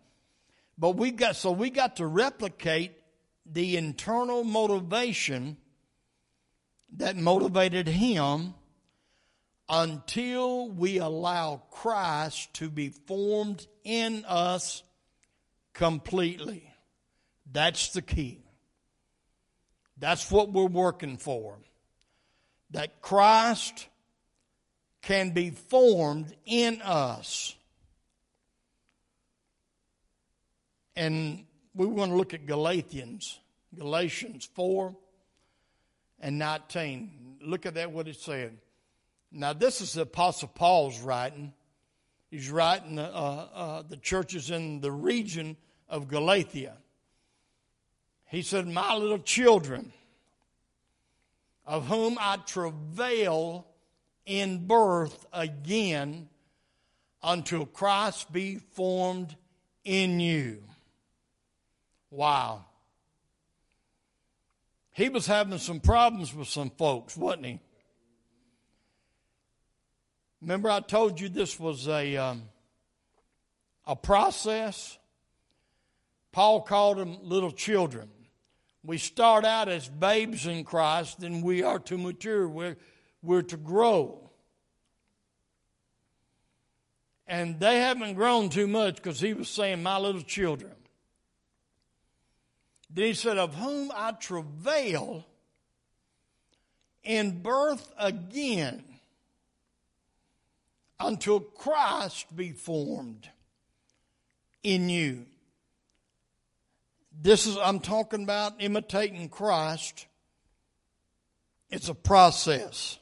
But 0.83 0.97
we 0.97 1.13
got 1.13 1.37
so 1.37 1.53
we 1.53 1.71
got 1.71 1.99
to 1.99 2.07
replicate 2.09 2.95
the 3.47 3.77
internal 3.77 4.43
motivation 4.43 5.57
that 6.97 7.17
motivated 7.17 7.87
him 7.87 8.55
until 9.69 10.69
we 10.69 10.99
allow 10.99 11.63
Christ 11.71 12.53
to 12.55 12.69
be 12.69 12.89
formed 12.89 13.65
in 13.85 14.25
us 14.27 14.83
completely. 15.73 16.69
That's 17.53 17.91
the 17.91 18.03
key. 18.03 18.43
That's 19.97 20.33
what 20.33 20.51
we're 20.51 20.65
working 20.65 21.17
for. 21.17 21.59
That 22.73 23.01
Christ 23.01 23.87
can 25.01 25.31
be 25.31 25.51
formed 25.51 26.35
in 26.45 26.83
us. 26.83 27.55
And 30.97 31.45
we 31.75 31.87
want 31.87 32.13
to 32.13 32.17
look 32.17 32.35
at 32.35 32.47
Galatians, 32.47 33.39
Galatians 33.75 34.49
4 34.55 34.95
and 36.21 36.39
19. 36.39 37.39
Look 37.43 37.67
at 37.67 37.75
that, 37.75 37.91
what 37.91 38.09
it 38.09 38.17
said. 38.17 38.59
Now, 39.31 39.53
this 39.53 39.81
is 39.81 39.95
the 39.95 40.03
Apostle 40.03 40.49
Paul's 40.49 41.01
writing. 41.01 41.55
He's 42.31 42.51
writing 42.51 42.99
uh, 42.99 43.03
uh, 43.03 43.83
the 43.89 43.97
churches 43.97 44.51
in 44.51 44.81
the 44.81 44.93
region 44.93 45.57
of 45.89 46.09
Galatia. 46.09 46.77
He 48.29 48.43
said, 48.43 48.67
My 48.67 48.95
little 48.95 49.19
children, 49.19 49.93
of 51.67 51.87
whom 51.89 52.19
I 52.21 52.39
travail 52.47 53.67
in 54.27 54.67
birth 54.67 55.27
again 55.33 56.29
until 57.23 57.67
Christ 57.67 58.33
be 58.33 58.57
formed 58.57 59.37
in 59.85 60.21
you. 60.21 60.63
Wow. 62.13 62.67
He 64.93 65.09
was 65.09 65.27
having 65.27 65.57
some 65.57 65.81
problems 65.81 66.35
with 66.35 66.47
some 66.47 66.69
folks, 66.69 67.17
wasn't 67.17 67.47
he? 67.47 67.61
Remember, 70.43 70.69
I 70.71 70.81
told 70.81 71.19
you 71.19 71.31
this 71.31 71.59
was 71.59 71.89
a, 71.89 72.17
um, 72.19 72.43
a 73.87 73.97
process? 73.97 74.99
Paul 76.33 76.61
called 76.61 76.99
them 76.99 77.17
little 77.23 77.51
children. 77.51 78.11
We 78.85 78.99
start 78.99 79.47
out 79.47 79.71
as 79.71 79.89
babes 79.89 80.47
in 80.47 80.65
Christ, 80.65 81.21
then 81.21 81.41
we 81.41 81.63
are 81.63 81.79
to 81.79 81.97
mature. 81.97 82.47
We're, 82.47 82.77
we're 83.23 83.43
to 83.43 83.57
grow. 83.57 84.31
And 87.27 87.59
they 87.59 87.79
haven't 87.79 88.15
grown 88.15 88.51
too 88.51 88.67
much 88.67 88.97
because 88.97 89.19
he 89.19 89.33
was 89.33 89.49
saying, 89.49 89.83
My 89.83 89.97
little 89.97 90.21
children. 90.21 90.73
Then 92.95 93.07
he 93.07 93.15
said, 93.15 93.39
Of 93.39 93.55
whom 93.55 93.91
I 93.95 94.13
travail 94.13 95.25
in 97.03 97.43
birth 97.43 97.93
again 97.99 98.85
until 101.01 101.41
Christ 101.41 102.35
be 102.35 102.53
formed 102.53 103.29
in 104.63 104.89
you. 104.89 105.27
This 107.21 107.47
is, 107.47 107.57
I'm 107.57 107.81
talking 107.81 108.23
about 108.23 108.55
imitating 108.61 109.29
Christ. 109.29 110.07
It's 111.71 111.89
a 111.89 111.95
process. 111.95 112.99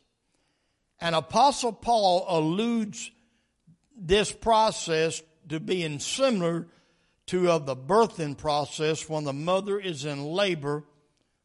And 1.00 1.14
Apostle 1.14 1.72
Paul 1.72 2.24
alludes 2.29 3.11
this 3.96 4.33
process 4.33 5.22
to 5.48 5.61
being 5.61 5.98
similar 5.98 6.68
to 7.31 7.49
of 7.49 7.64
the 7.64 7.77
birthing 7.77 8.37
process 8.37 9.09
when 9.09 9.23
the 9.23 9.33
mother 9.33 9.79
is 9.79 10.05
in 10.05 10.25
labor 10.25 10.83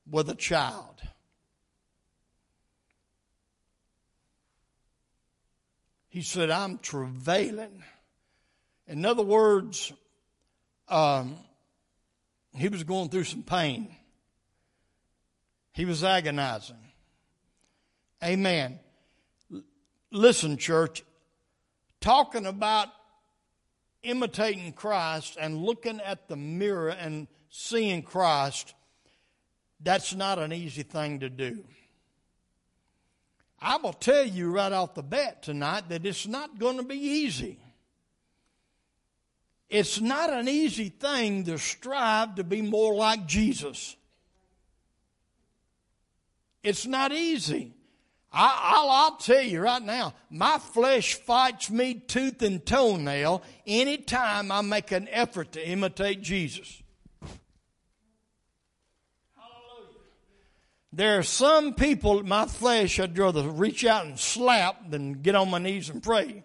with 0.09 0.27
a 0.31 0.33
child. 0.33 0.99
He 6.07 6.23
said, 6.23 6.49
I'm 6.49 6.79
travailing. 6.79 7.83
In 8.87 9.05
other 9.05 9.21
words, 9.21 9.93
um, 10.89 11.35
he 12.55 12.67
was 12.67 12.83
going 12.83 13.09
through 13.09 13.25
some 13.25 13.43
pain. 13.43 13.95
He 15.71 15.85
was 15.85 16.03
agonizing. 16.03 16.79
Amen. 18.23 18.79
Listen, 20.09 20.57
church, 20.57 21.03
talking 22.01 22.47
about 22.47 22.87
imitating 24.05 24.73
Christ 24.73 25.37
and 25.39 25.57
looking 25.57 25.99
at 26.01 26.27
the 26.27 26.35
mirror 26.35 26.89
and 26.89 27.27
seeing 27.49 28.03
Christ, 28.03 28.73
that's 29.79 30.13
not 30.13 30.39
an 30.39 30.53
easy 30.53 30.83
thing 30.83 31.19
to 31.19 31.29
do. 31.29 31.63
I 33.59 33.77
will 33.77 33.93
tell 33.93 34.25
you 34.25 34.51
right 34.51 34.71
off 34.71 34.93
the 34.93 35.03
bat 35.03 35.41
tonight 35.41 35.89
that 35.89 36.05
it's 36.05 36.27
not 36.27 36.59
going 36.59 36.77
to 36.77 36.83
be 36.83 36.97
easy. 36.97 37.59
It's 39.69 39.99
not 39.99 40.31
an 40.31 40.47
easy 40.47 40.89
thing 40.89 41.45
to 41.45 41.57
strive 41.57 42.35
to 42.35 42.43
be 42.43 42.61
more 42.61 42.93
like 42.93 43.25
Jesus. 43.25 43.95
It's 46.61 46.85
not 46.85 47.11
easy. 47.11 47.73
I, 48.37 48.81
will 48.83 48.91
I'll 48.91 49.15
tell 49.15 49.41
you 49.41 49.61
right 49.61 49.81
now, 49.81 50.13
my 50.29 50.57
flesh 50.57 51.13
fights 51.13 51.69
me 51.69 51.93
tooth 51.93 52.41
and 52.41 52.65
toenail 52.65 53.41
anytime 53.65 54.51
I 54.51 54.59
make 54.59 54.91
an 54.91 55.07
effort 55.09 55.53
to 55.53 55.65
imitate 55.65 56.21
Jesus. 56.21 56.83
Hallelujah. 59.37 60.01
There 60.91 61.17
are 61.17 61.23
some 61.23 61.75
people, 61.75 62.23
my 62.23 62.45
flesh, 62.45 62.99
I'd 62.99 63.17
rather 63.17 63.43
reach 63.43 63.85
out 63.85 64.05
and 64.05 64.19
slap 64.19 64.91
than 64.91 65.21
get 65.21 65.35
on 65.35 65.49
my 65.49 65.59
knees 65.59 65.89
and 65.89 66.03
pray. 66.03 66.43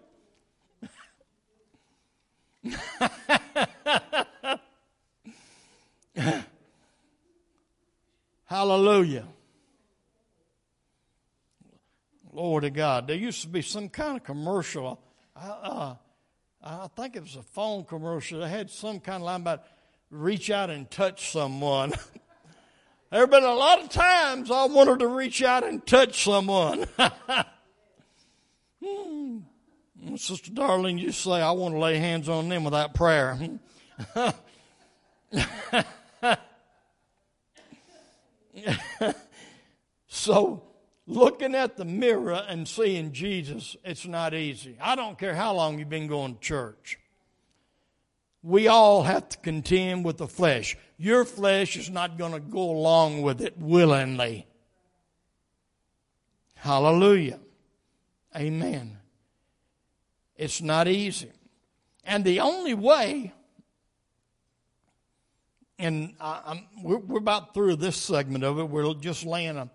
Hallelujah. 8.45 9.25
Glory 12.41 12.61
to 12.61 12.71
God. 12.71 13.05
There 13.05 13.15
used 13.15 13.43
to 13.43 13.47
be 13.47 13.61
some 13.61 13.87
kind 13.87 14.17
of 14.17 14.23
commercial. 14.23 14.99
Uh, 15.35 15.93
I 16.63 16.87
think 16.95 17.15
it 17.15 17.21
was 17.21 17.35
a 17.35 17.43
phone 17.43 17.83
commercial. 17.83 18.39
They 18.39 18.49
had 18.49 18.71
some 18.71 18.99
kind 18.99 19.17
of 19.17 19.27
line 19.27 19.41
about 19.41 19.63
reach 20.09 20.49
out 20.49 20.71
and 20.71 20.89
touch 20.89 21.31
someone. 21.31 21.91
there 23.11 23.19
have 23.19 23.29
been 23.29 23.43
a 23.43 23.53
lot 23.53 23.83
of 23.83 23.89
times 23.89 24.49
I 24.49 24.65
wanted 24.65 25.01
to 25.01 25.07
reach 25.07 25.43
out 25.43 25.63
and 25.63 25.85
touch 25.85 26.23
someone. 26.23 26.87
hmm. 28.83 29.37
Sister 30.15 30.49
Darlene, 30.49 30.97
you 30.97 31.11
say, 31.11 31.33
I 31.33 31.51
want 31.51 31.75
to 31.75 31.79
lay 31.79 31.99
hands 31.99 32.27
on 32.27 32.49
them 32.49 32.63
without 32.63 32.95
prayer. 32.95 33.37
so, 40.07 40.70
looking 41.11 41.55
at 41.55 41.77
the 41.77 41.85
mirror 41.85 42.43
and 42.47 42.67
seeing 42.67 43.11
Jesus, 43.11 43.75
it's 43.83 44.05
not 44.05 44.33
easy. 44.33 44.77
I 44.79 44.95
don't 44.95 45.17
care 45.19 45.35
how 45.35 45.53
long 45.53 45.77
you've 45.77 45.89
been 45.89 46.07
going 46.07 46.35
to 46.35 46.39
church. 46.39 46.97
We 48.43 48.67
all 48.67 49.03
have 49.03 49.29
to 49.29 49.37
contend 49.37 50.03
with 50.05 50.17
the 50.17 50.27
flesh. 50.27 50.77
Your 50.97 51.25
flesh 51.25 51.75
is 51.75 51.89
not 51.89 52.17
going 52.17 52.31
to 52.31 52.39
go 52.39 52.71
along 52.71 53.21
with 53.21 53.41
it 53.41 53.57
willingly. 53.57 54.47
Hallelujah. 56.55 57.39
Amen. 58.35 58.97
It's 60.37 60.61
not 60.61 60.87
easy. 60.87 61.31
And 62.03 62.23
the 62.23 62.39
only 62.39 62.73
way, 62.73 63.33
and 65.77 66.13
I, 66.19 66.63
we're, 66.81 66.97
we're, 66.97 67.19
about 67.19 67.53
through 67.53 67.75
this 67.75 67.95
segment 67.97 68.43
of 68.43 68.57
it, 68.57 68.63
we're 68.63 68.93
just 68.95 69.25
laying 69.25 69.57
a, 69.57 69.69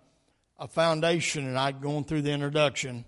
a 0.59 0.67
foundation 0.67 1.45
tonight, 1.45 1.81
going 1.81 2.03
through 2.03 2.23
the 2.23 2.31
introduction. 2.31 3.05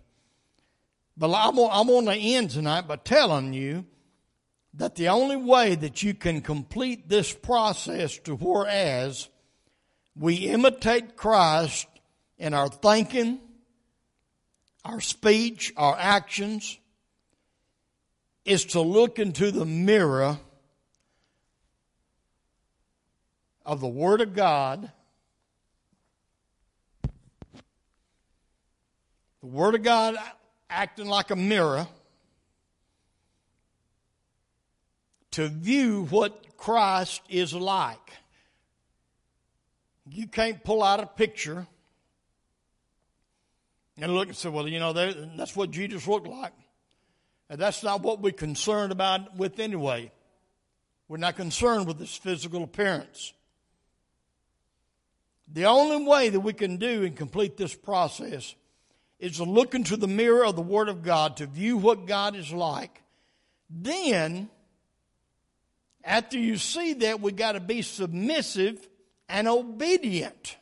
But 1.17 1.33
I'm, 1.33 1.55
going 1.55 2.05
to 2.05 2.13
end 2.13 2.51
tonight 2.51 2.87
by 2.87 2.95
telling 2.97 3.53
you 3.53 3.85
that 4.75 4.95
the 4.95 5.09
only 5.09 5.35
way 5.35 5.75
that 5.75 6.03
you 6.03 6.13
can 6.13 6.41
complete 6.41 7.09
this 7.09 7.33
process 7.33 8.17
to 8.19 8.35
whereas 8.35 9.27
we 10.15 10.35
imitate 10.35 11.15
Christ 11.15 11.87
in 12.37 12.53
our 12.53 12.69
thinking, 12.69 13.39
our 14.85 15.01
speech, 15.01 15.73
our 15.75 15.95
actions, 15.97 16.77
is 18.45 18.65
to 18.65 18.81
look 18.81 19.19
into 19.19 19.51
the 19.51 19.65
mirror 19.65 20.37
of 23.65 23.81
the 23.81 23.87
Word 23.87 24.21
of 24.21 24.33
God. 24.33 24.91
The 29.41 29.47
Word 29.47 29.75
of 29.75 29.83
God 29.83 30.15
acting 30.69 31.07
like 31.07 31.31
a 31.31 31.35
mirror 31.35 31.87
to 35.31 35.47
view 35.47 36.05
what 36.09 36.57
Christ 36.57 37.21
is 37.29 37.53
like. 37.53 38.11
You 40.09 40.27
can't 40.27 40.63
pull 40.63 40.83
out 40.83 40.99
a 40.99 41.05
picture 41.05 41.67
and 43.97 44.13
look 44.13 44.27
and 44.27 44.35
say, 44.35 44.49
well, 44.49 44.67
you 44.67 44.79
know, 44.79 44.91
that's 44.91 45.55
what 45.55 45.71
Jesus 45.71 46.07
looked 46.07 46.27
like. 46.27 46.53
And 47.49 47.59
that's 47.59 47.83
not 47.83 48.01
what 48.01 48.21
we're 48.21 48.31
concerned 48.31 48.91
about 48.91 49.35
with 49.35 49.59
anyway. 49.59 50.11
We're 51.07 51.17
not 51.17 51.35
concerned 51.35 51.87
with 51.87 51.99
his 51.99 52.15
physical 52.15 52.63
appearance. 52.63 53.33
The 55.51 55.65
only 55.65 56.05
way 56.05 56.29
that 56.29 56.39
we 56.39 56.53
can 56.53 56.77
do 56.77 57.03
and 57.03 57.15
complete 57.15 57.57
this 57.57 57.73
process 57.73 58.53
is 59.19 59.37
to 59.37 59.43
look 59.43 59.75
into 59.75 59.97
the 59.97 60.07
mirror 60.07 60.45
of 60.45 60.55
the 60.55 60.61
Word 60.61 60.89
of 60.89 61.03
God 61.03 61.37
to 61.37 61.45
view 61.45 61.77
what 61.77 62.07
God 62.07 62.35
is 62.35 62.51
like. 62.51 63.01
Then, 63.69 64.49
after 66.03 66.39
you 66.39 66.57
see 66.57 66.93
that, 66.93 67.21
we 67.21 67.31
got 67.31 67.51
to 67.51 67.59
be 67.59 67.81
submissive 67.81 68.87
and 69.27 69.47
obedient. 69.47 70.57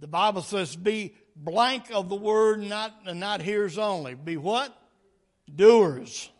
The 0.00 0.08
Bible 0.08 0.42
says, 0.42 0.76
be 0.76 1.14
blank 1.34 1.90
of 1.92 2.08
the 2.08 2.14
word, 2.14 2.60
not, 2.60 3.16
not 3.16 3.40
hearers 3.40 3.78
only. 3.78 4.14
Be 4.14 4.36
what? 4.36 4.76
Doers. 5.52 6.30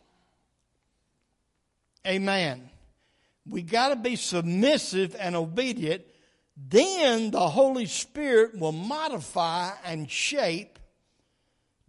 Amen. 2.05 2.69
We 3.47 3.61
got 3.61 3.89
to 3.89 3.95
be 3.95 4.15
submissive 4.15 5.15
and 5.19 5.35
obedient. 5.35 6.03
Then 6.57 7.31
the 7.31 7.49
Holy 7.49 7.85
Spirit 7.85 8.57
will 8.57 8.71
modify 8.71 9.71
and 9.83 10.09
shape 10.09 10.79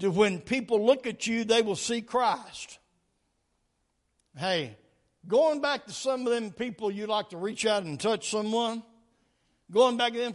to 0.00 0.10
when 0.10 0.40
people 0.40 0.84
look 0.84 1.06
at 1.06 1.26
you, 1.26 1.44
they 1.44 1.62
will 1.62 1.76
see 1.76 2.02
Christ. 2.02 2.78
Hey, 4.36 4.76
going 5.26 5.60
back 5.60 5.86
to 5.86 5.92
some 5.92 6.26
of 6.26 6.32
them 6.32 6.50
people 6.50 6.90
you 6.90 7.06
like 7.06 7.30
to 7.30 7.38
reach 7.38 7.64
out 7.64 7.84
and 7.84 7.98
touch 7.98 8.30
someone, 8.30 8.82
going 9.70 9.96
back 9.96 10.12
to 10.12 10.18
them, 10.18 10.34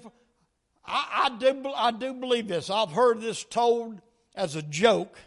I, 0.85 1.25
I, 1.25 1.37
do, 1.37 1.71
I 1.75 1.91
do 1.91 2.13
believe 2.13 2.47
this. 2.47 2.69
I've 2.69 2.91
heard 2.91 3.21
this 3.21 3.43
told 3.43 4.01
as 4.33 4.55
a 4.55 4.63
joke, 4.63 5.19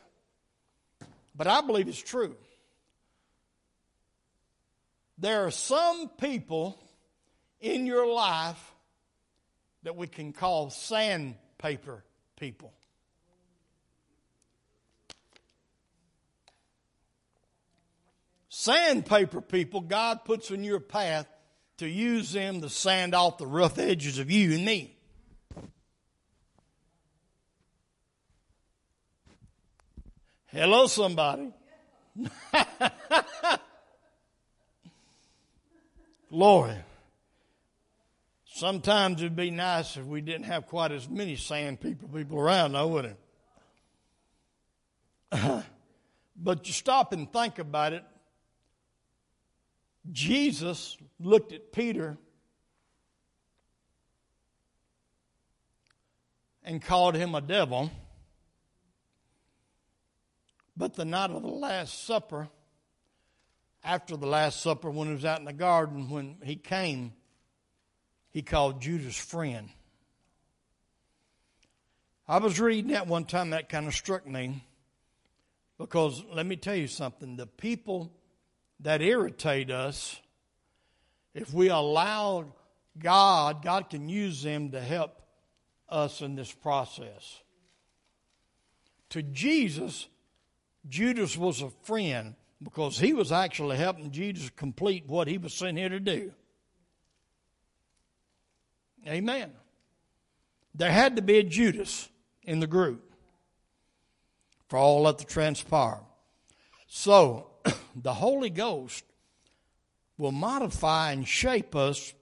but 1.37 1.47
I 1.47 1.61
believe 1.61 1.88
it's 1.88 2.03
true. 2.03 2.35
There 5.19 5.47
are 5.47 5.53
some 5.53 6.09
people 6.09 6.77
in 7.61 7.87
your 7.87 8.07
life 8.12 8.74
that 9.85 9.97
we 9.97 10.07
can 10.07 10.33
call 10.33 10.70
sandpaper 10.70 12.03
people. 12.37 12.73
Sandpaper 18.49 19.40
people, 19.40 19.81
God 19.81 20.25
puts 20.25 20.51
in 20.51 20.64
your 20.64 20.81
path 20.81 21.27
to 21.79 21.88
use 21.88 22.33
them 22.33 22.61
to 22.62 22.68
sand 22.68 23.14
off 23.14 23.38
the 23.38 23.47
rough 23.47 23.79
edges 23.79 24.18
of 24.18 24.31
you 24.31 24.55
and 24.55 24.64
me. 24.64 24.97
Hello, 30.47 30.87
somebody. 30.87 31.53
Lord, 36.31 36.77
sometimes 38.55 39.21
it'd 39.21 39.35
be 39.35 39.51
nice 39.51 39.97
if 39.97 40.05
we 40.05 40.21
didn't 40.21 40.45
have 40.45 40.67
quite 40.67 40.93
as 40.93 41.09
many 41.09 41.35
sand 41.35 41.81
people 41.81 42.09
people 42.09 42.38
around, 42.38 42.73
though, 42.73 42.87
wouldn't 42.87 43.17
it? 45.33 45.64
but 46.37 46.67
you 46.67 46.73
stop 46.73 47.12
and 47.12 47.33
think 47.33 47.59
about 47.59 47.93
it. 47.93 48.05
Jesus 50.12 50.97
looked 51.19 51.53
at 51.53 51.73
Peter 51.73 52.17
and 56.62 56.81
called 56.81 57.17
him 57.17 57.35
a 57.35 57.40
devil. 57.40 57.90
But 60.77 60.95
the 60.95 61.05
night 61.05 61.31
of 61.31 61.43
the 61.43 61.49
Last 61.49 62.05
Supper, 62.05 62.49
after 63.83 64.17
the 64.17 64.27
Last 64.27 64.61
Supper, 64.61 64.90
when 64.90 65.09
he 65.09 65.14
was 65.14 65.25
out 65.25 65.38
in 65.40 65.45
the 65.45 65.53
garden, 65.53 66.11
when 66.11 66.37
he 66.43 66.57
came, 66.57 67.12
he 68.35 68.42
called 68.42 68.83
Judas 68.83 69.16
friend. 69.16 69.68
I 72.27 72.38
was 72.38 72.59
reading 72.59 72.90
that 72.90 73.07
one 73.07 73.27
time, 73.27 73.51
that 73.51 73.68
kind 73.68 73.87
of 73.87 73.94
struck 73.94 74.27
me. 74.27 74.64
Because 75.79 76.23
let 76.33 76.44
me 76.44 76.57
tell 76.57 76.75
you 76.75 76.88
something 76.88 77.37
the 77.37 77.47
people 77.47 78.12
that 78.81 79.01
irritate 79.03 79.70
us, 79.70 80.20
if 81.33 81.55
we 81.55 81.68
allow 81.68 82.47
God, 82.99 83.62
God 83.62 83.88
can 83.88 84.09
use 84.09 84.42
them 84.42 84.73
to 84.73 84.81
help 84.81 85.23
us 85.88 86.20
in 86.20 86.35
this 86.35 86.53
process. 86.53 87.40
To 89.11 89.23
Jesus, 89.23 90.09
Judas 90.88 91.37
was 91.37 91.62
a 91.62 91.70
friend 91.83 92.35
because 92.61 92.99
he 92.99 93.12
was 93.12 93.31
actually 93.31 93.77
helping 93.77 94.11
Jesus 94.11 94.51
complete 94.51 95.07
what 95.07 95.29
he 95.29 95.38
was 95.38 95.55
sent 95.55 95.79
here 95.79 95.88
to 95.88 96.01
do. 96.01 96.33
Amen. 99.07 99.53
There 100.75 100.90
had 100.90 101.17
to 101.17 101.23
be 101.23 101.38
a 101.38 101.43
Judas 101.43 102.09
in 102.43 102.61
the 102.61 102.67
group 102.67 103.12
for 104.69 104.79
all 104.79 105.05
that 105.05 105.19
to 105.19 105.27
transpire. 105.27 106.01
So, 106.88 107.51
the 107.97 108.14
Holy 108.14 108.51
Ghost 108.51 109.05
will 110.17 110.33
modify 110.33 111.12
and 111.12 111.27
shape 111.27 111.75
us 111.75 112.14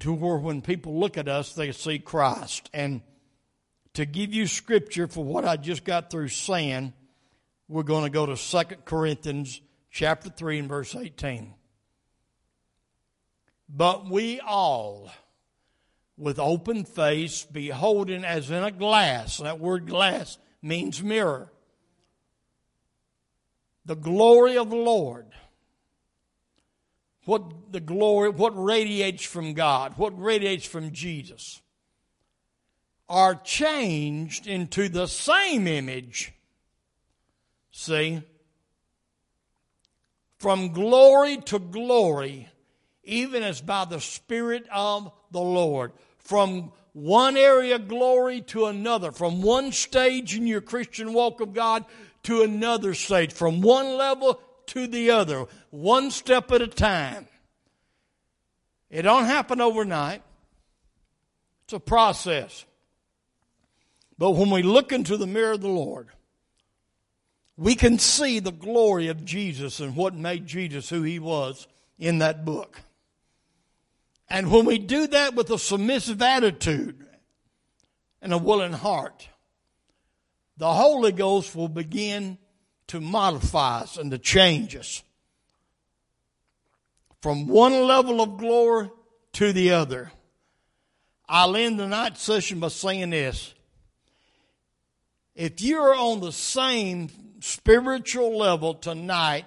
to 0.00 0.12
where 0.12 0.38
when 0.38 0.62
people 0.62 0.98
look 0.98 1.18
at 1.18 1.28
us, 1.28 1.52
they 1.52 1.72
see 1.72 1.98
Christ. 1.98 2.70
And 2.72 3.02
to 3.94 4.06
give 4.06 4.32
you 4.32 4.46
scripture 4.46 5.06
for 5.06 5.24
what 5.24 5.44
I 5.44 5.56
just 5.56 5.84
got 5.84 6.10
through 6.10 6.28
saying, 6.28 6.92
we're 7.68 7.82
going 7.82 8.04
to 8.04 8.10
go 8.10 8.26
to 8.26 8.36
2 8.36 8.76
Corinthians 8.84 9.60
chapter 9.90 10.30
3 10.30 10.60
and 10.60 10.68
verse 10.68 10.94
18. 10.94 11.54
But 13.74 14.08
we 14.08 14.38
all, 14.40 15.10
with 16.18 16.38
open 16.38 16.84
face, 16.84 17.44
beholding 17.44 18.22
as 18.22 18.50
in 18.50 18.62
a 18.62 18.70
glass. 18.70 19.38
That 19.38 19.58
word 19.58 19.86
glass 19.86 20.36
means 20.60 21.02
mirror. 21.02 21.50
The 23.86 23.96
glory 23.96 24.58
of 24.58 24.68
the 24.68 24.76
Lord. 24.76 25.26
What 27.24 27.72
the 27.72 27.80
glory, 27.80 28.28
what 28.28 28.52
radiates 28.62 29.24
from 29.24 29.54
God, 29.54 29.96
what 29.96 30.20
radiates 30.20 30.66
from 30.66 30.92
Jesus, 30.92 31.62
are 33.08 33.36
changed 33.36 34.46
into 34.46 34.88
the 34.88 35.06
same 35.06 35.66
image. 35.66 36.32
See? 37.70 38.22
From 40.36 40.72
glory 40.72 41.38
to 41.38 41.58
glory, 41.58 42.48
even 43.04 43.42
as 43.42 43.60
by 43.60 43.84
the 43.84 44.00
Spirit 44.00 44.66
of 44.72 45.12
the 45.30 45.40
Lord. 45.40 45.92
From 46.18 46.72
one 46.92 47.36
area 47.36 47.76
of 47.76 47.88
glory 47.88 48.42
to 48.42 48.66
another, 48.66 49.12
from 49.12 49.42
one 49.42 49.72
stage 49.72 50.36
in 50.36 50.46
your 50.46 50.60
Christian 50.60 51.12
walk 51.12 51.40
of 51.40 51.54
God 51.54 51.84
to 52.24 52.42
another 52.42 52.94
stage, 52.94 53.32
from 53.32 53.60
one 53.60 53.96
level 53.96 54.40
to 54.66 54.86
the 54.86 55.10
other, 55.10 55.46
one 55.70 56.10
step 56.10 56.52
at 56.52 56.62
a 56.62 56.66
time. 56.66 57.26
It 58.90 59.02
don't 59.02 59.24
happen 59.24 59.60
overnight. 59.60 60.22
It's 61.64 61.72
a 61.72 61.80
process. 61.80 62.64
But 64.18 64.32
when 64.32 64.50
we 64.50 64.62
look 64.62 64.92
into 64.92 65.16
the 65.16 65.26
mirror 65.26 65.52
of 65.52 65.62
the 65.62 65.68
Lord, 65.68 66.08
we 67.56 67.74
can 67.74 67.98
see 67.98 68.38
the 68.38 68.52
glory 68.52 69.08
of 69.08 69.24
Jesus 69.24 69.80
and 69.80 69.96
what 69.96 70.14
made 70.14 70.46
Jesus 70.46 70.88
who 70.90 71.02
he 71.02 71.18
was 71.18 71.66
in 71.98 72.18
that 72.18 72.44
book. 72.44 72.82
And 74.32 74.50
when 74.50 74.64
we 74.64 74.78
do 74.78 75.06
that 75.08 75.34
with 75.34 75.50
a 75.50 75.58
submissive 75.58 76.22
attitude 76.22 77.06
and 78.22 78.32
a 78.32 78.38
willing 78.38 78.72
heart, 78.72 79.28
the 80.56 80.72
Holy 80.72 81.12
Ghost 81.12 81.54
will 81.54 81.68
begin 81.68 82.38
to 82.86 82.98
modify 82.98 83.80
us 83.80 83.98
and 83.98 84.10
to 84.10 84.16
change 84.16 84.74
us 84.74 85.02
from 87.20 87.46
one 87.46 87.82
level 87.82 88.22
of 88.22 88.38
glory 88.38 88.88
to 89.34 89.52
the 89.52 89.72
other. 89.72 90.10
I'll 91.28 91.54
end 91.54 91.78
the 91.78 91.86
night 91.86 92.16
session 92.16 92.58
by 92.58 92.68
saying 92.68 93.10
this. 93.10 93.52
If 95.34 95.60
you're 95.60 95.94
on 95.94 96.20
the 96.20 96.32
same 96.32 97.10
spiritual 97.40 98.38
level 98.38 98.72
tonight 98.72 99.44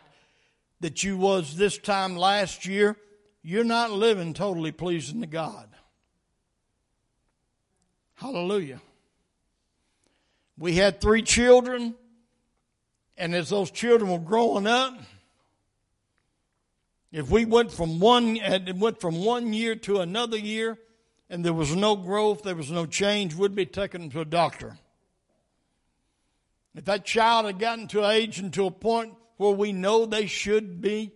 that 0.82 1.04
you 1.04 1.18
was 1.18 1.56
this 1.56 1.80
time 1.80 2.16
last 2.16 2.68
year, 2.68 2.96
you're 3.46 3.64
not 3.64 3.92
living 3.92 4.34
totally 4.34 4.72
pleasing 4.72 5.22
to 5.22 5.28
God. 5.28 5.70
Hallelujah. 8.16 8.82
We 10.58 10.74
had 10.74 11.00
three 11.00 11.22
children, 11.22 11.94
and 13.16 13.36
as 13.36 13.50
those 13.50 13.70
children 13.70 14.10
were 14.10 14.18
growing 14.18 14.66
up, 14.66 14.98
if 17.12 17.30
we 17.30 17.46
went 17.46 17.72
from 17.72 18.00
one 18.00 18.40
went 18.78 19.00
from 19.00 19.24
one 19.24 19.54
year 19.54 19.76
to 19.76 20.00
another 20.00 20.38
year, 20.38 20.80
and 21.30 21.46
there 21.46 21.54
was 21.54 21.76
no 21.76 21.96
growth, 21.96 22.42
there 22.42 22.56
was 22.56 22.72
no 22.72 22.88
change, 22.88 23.36
we'd 23.36 23.54
be 23.54 23.68
taken 23.68 24.10
to 24.10 24.22
a 24.22 24.26
doctor. 24.26 24.76
If 26.74 26.86
that 26.86 27.06
child 27.06 27.46
had 27.46 27.60
gotten 27.60 27.88
to 27.90 28.04
an 28.04 28.10
age 28.10 28.40
and 28.40 28.52
to 28.54 28.66
a 28.66 28.72
point 28.72 29.14
where 29.38 29.52
we 29.52 29.72
know 29.72 30.08
they 30.08 30.26
should 30.26 30.82
be 30.82 31.12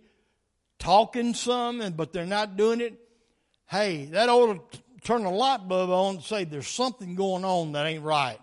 talking 0.80 1.34
some, 1.34 1.80
and 1.80 1.96
but 1.96 2.12
they're 2.12 2.26
not 2.26 2.56
doing 2.56 2.80
it, 2.80 2.98
hey, 3.66 4.06
that 4.06 4.28
ought 4.28 4.72
to 4.72 4.80
turn 5.04 5.24
a 5.24 5.30
light 5.30 5.68
bulb 5.68 5.90
on 5.90 6.16
and 6.16 6.24
say 6.24 6.42
there's 6.42 6.66
something 6.66 7.14
going 7.14 7.44
on 7.44 7.72
that 7.72 7.86
ain't 7.86 8.02
right. 8.02 8.40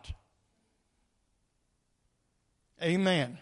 Amen. 2.82 3.38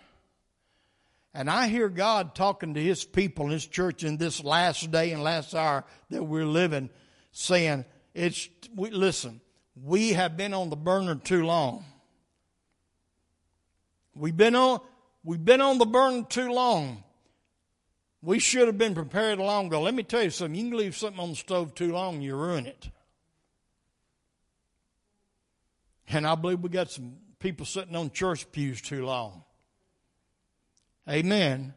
And 1.33 1.49
I 1.49 1.67
hear 1.67 1.89
God 1.89 2.33
talking 2.33 2.73
to 2.75 2.81
His 2.81 3.03
people 3.03 3.45
in 3.45 3.51
His 3.51 3.67
church 3.67 4.03
in 4.03 4.17
this 4.17 4.43
last 4.43 4.89
day 4.89 5.11
and 5.11 5.21
last 5.21 5.53
hour 5.53 5.83
that 6.09 6.23
we're 6.23 6.45
living, 6.45 6.89
saying, 7.33 7.85
"It's 8.13 8.47
we, 8.73 8.89
listen. 8.89 9.41
We 9.83 10.13
have 10.13 10.37
been 10.37 10.53
on 10.53 10.69
the 10.69 10.77
burner 10.77 11.15
too 11.15 11.45
long. 11.45 11.83
We've 14.15 14.35
been 14.35 14.55
on 14.55 14.79
we've 15.25 15.43
been 15.43 15.59
on 15.59 15.77
the 15.77 15.85
burner 15.85 16.23
too 16.23 16.49
long. 16.49 17.03
We 18.25 18.39
should 18.39 18.65
have 18.65 18.77
been 18.79 18.95
prepared 18.95 19.37
long 19.37 19.67
ago. 19.67 19.81
Let 19.81 19.93
me 19.93 20.01
tell 20.01 20.23
you 20.23 20.31
something. 20.31 20.55
You 20.55 20.71
can 20.71 20.79
leave 20.79 20.97
something 20.97 21.19
on 21.19 21.29
the 21.29 21.35
stove 21.35 21.75
too 21.75 21.91
long, 21.91 22.21
you 22.21 22.35
ruin 22.35 22.65
it. 22.65 22.89
And 26.09 26.25
I 26.25 26.33
believe 26.33 26.59
we 26.59 26.69
got 26.69 26.89
some 26.89 27.17
people 27.39 27.67
sitting 27.67 27.95
on 27.95 28.09
church 28.09 28.51
pews 28.51 28.81
too 28.81 29.05
long. 29.05 29.43
Amen. 31.07 31.75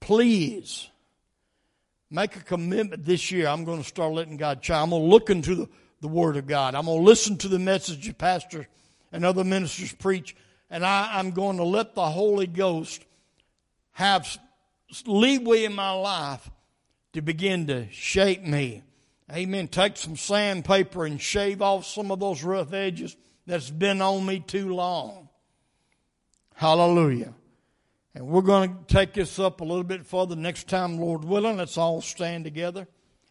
Please 0.00 0.88
make 2.10 2.34
a 2.34 2.40
commitment 2.40 3.04
this 3.04 3.30
year. 3.30 3.46
I'm 3.46 3.64
going 3.64 3.80
to 3.80 3.88
start 3.88 4.12
letting 4.12 4.36
God 4.36 4.60
chime. 4.60 4.84
I'm 4.84 4.90
going 4.90 5.02
to 5.02 5.08
look 5.08 5.30
into 5.30 5.54
the, 5.54 5.68
the 6.00 6.08
Word 6.08 6.36
of 6.36 6.48
God. 6.48 6.74
I'm 6.74 6.86
going 6.86 6.98
to 6.98 7.04
listen 7.04 7.36
to 7.38 7.48
the 7.48 7.60
message 7.60 8.08
of 8.08 8.18
pastor 8.18 8.66
and 9.12 9.24
other 9.24 9.44
ministers 9.44 9.92
preach. 9.92 10.34
And 10.68 10.84
I, 10.84 11.10
I'm 11.12 11.30
going 11.30 11.58
to 11.58 11.64
let 11.64 11.94
the 11.94 12.06
Holy 12.06 12.48
Ghost 12.48 13.04
have 13.92 14.26
leeway 15.06 15.64
in 15.64 15.74
my 15.74 15.92
life 15.92 16.50
to 17.12 17.22
begin 17.22 17.66
to 17.68 17.90
shape 17.90 18.42
me. 18.42 18.82
Amen. 19.32 19.68
Take 19.68 19.96
some 19.96 20.16
sandpaper 20.16 21.06
and 21.06 21.20
shave 21.20 21.62
off 21.62 21.86
some 21.86 22.10
of 22.10 22.20
those 22.20 22.42
rough 22.42 22.72
edges 22.72 23.16
that's 23.46 23.70
been 23.70 24.02
on 24.02 24.26
me 24.26 24.40
too 24.40 24.74
long. 24.74 25.28
Hallelujah. 26.54 27.34
And 28.14 28.26
we're 28.26 28.42
going 28.42 28.70
to 28.70 28.94
take 28.94 29.12
this 29.14 29.38
up 29.38 29.60
a 29.60 29.64
little 29.64 29.82
bit 29.84 30.06
further 30.06 30.36
next 30.36 30.68
time, 30.68 30.98
Lord 30.98 31.24
willing. 31.24 31.56
Let's 31.56 31.78
all 31.78 32.00
stand 32.00 32.44
together. 32.44 32.86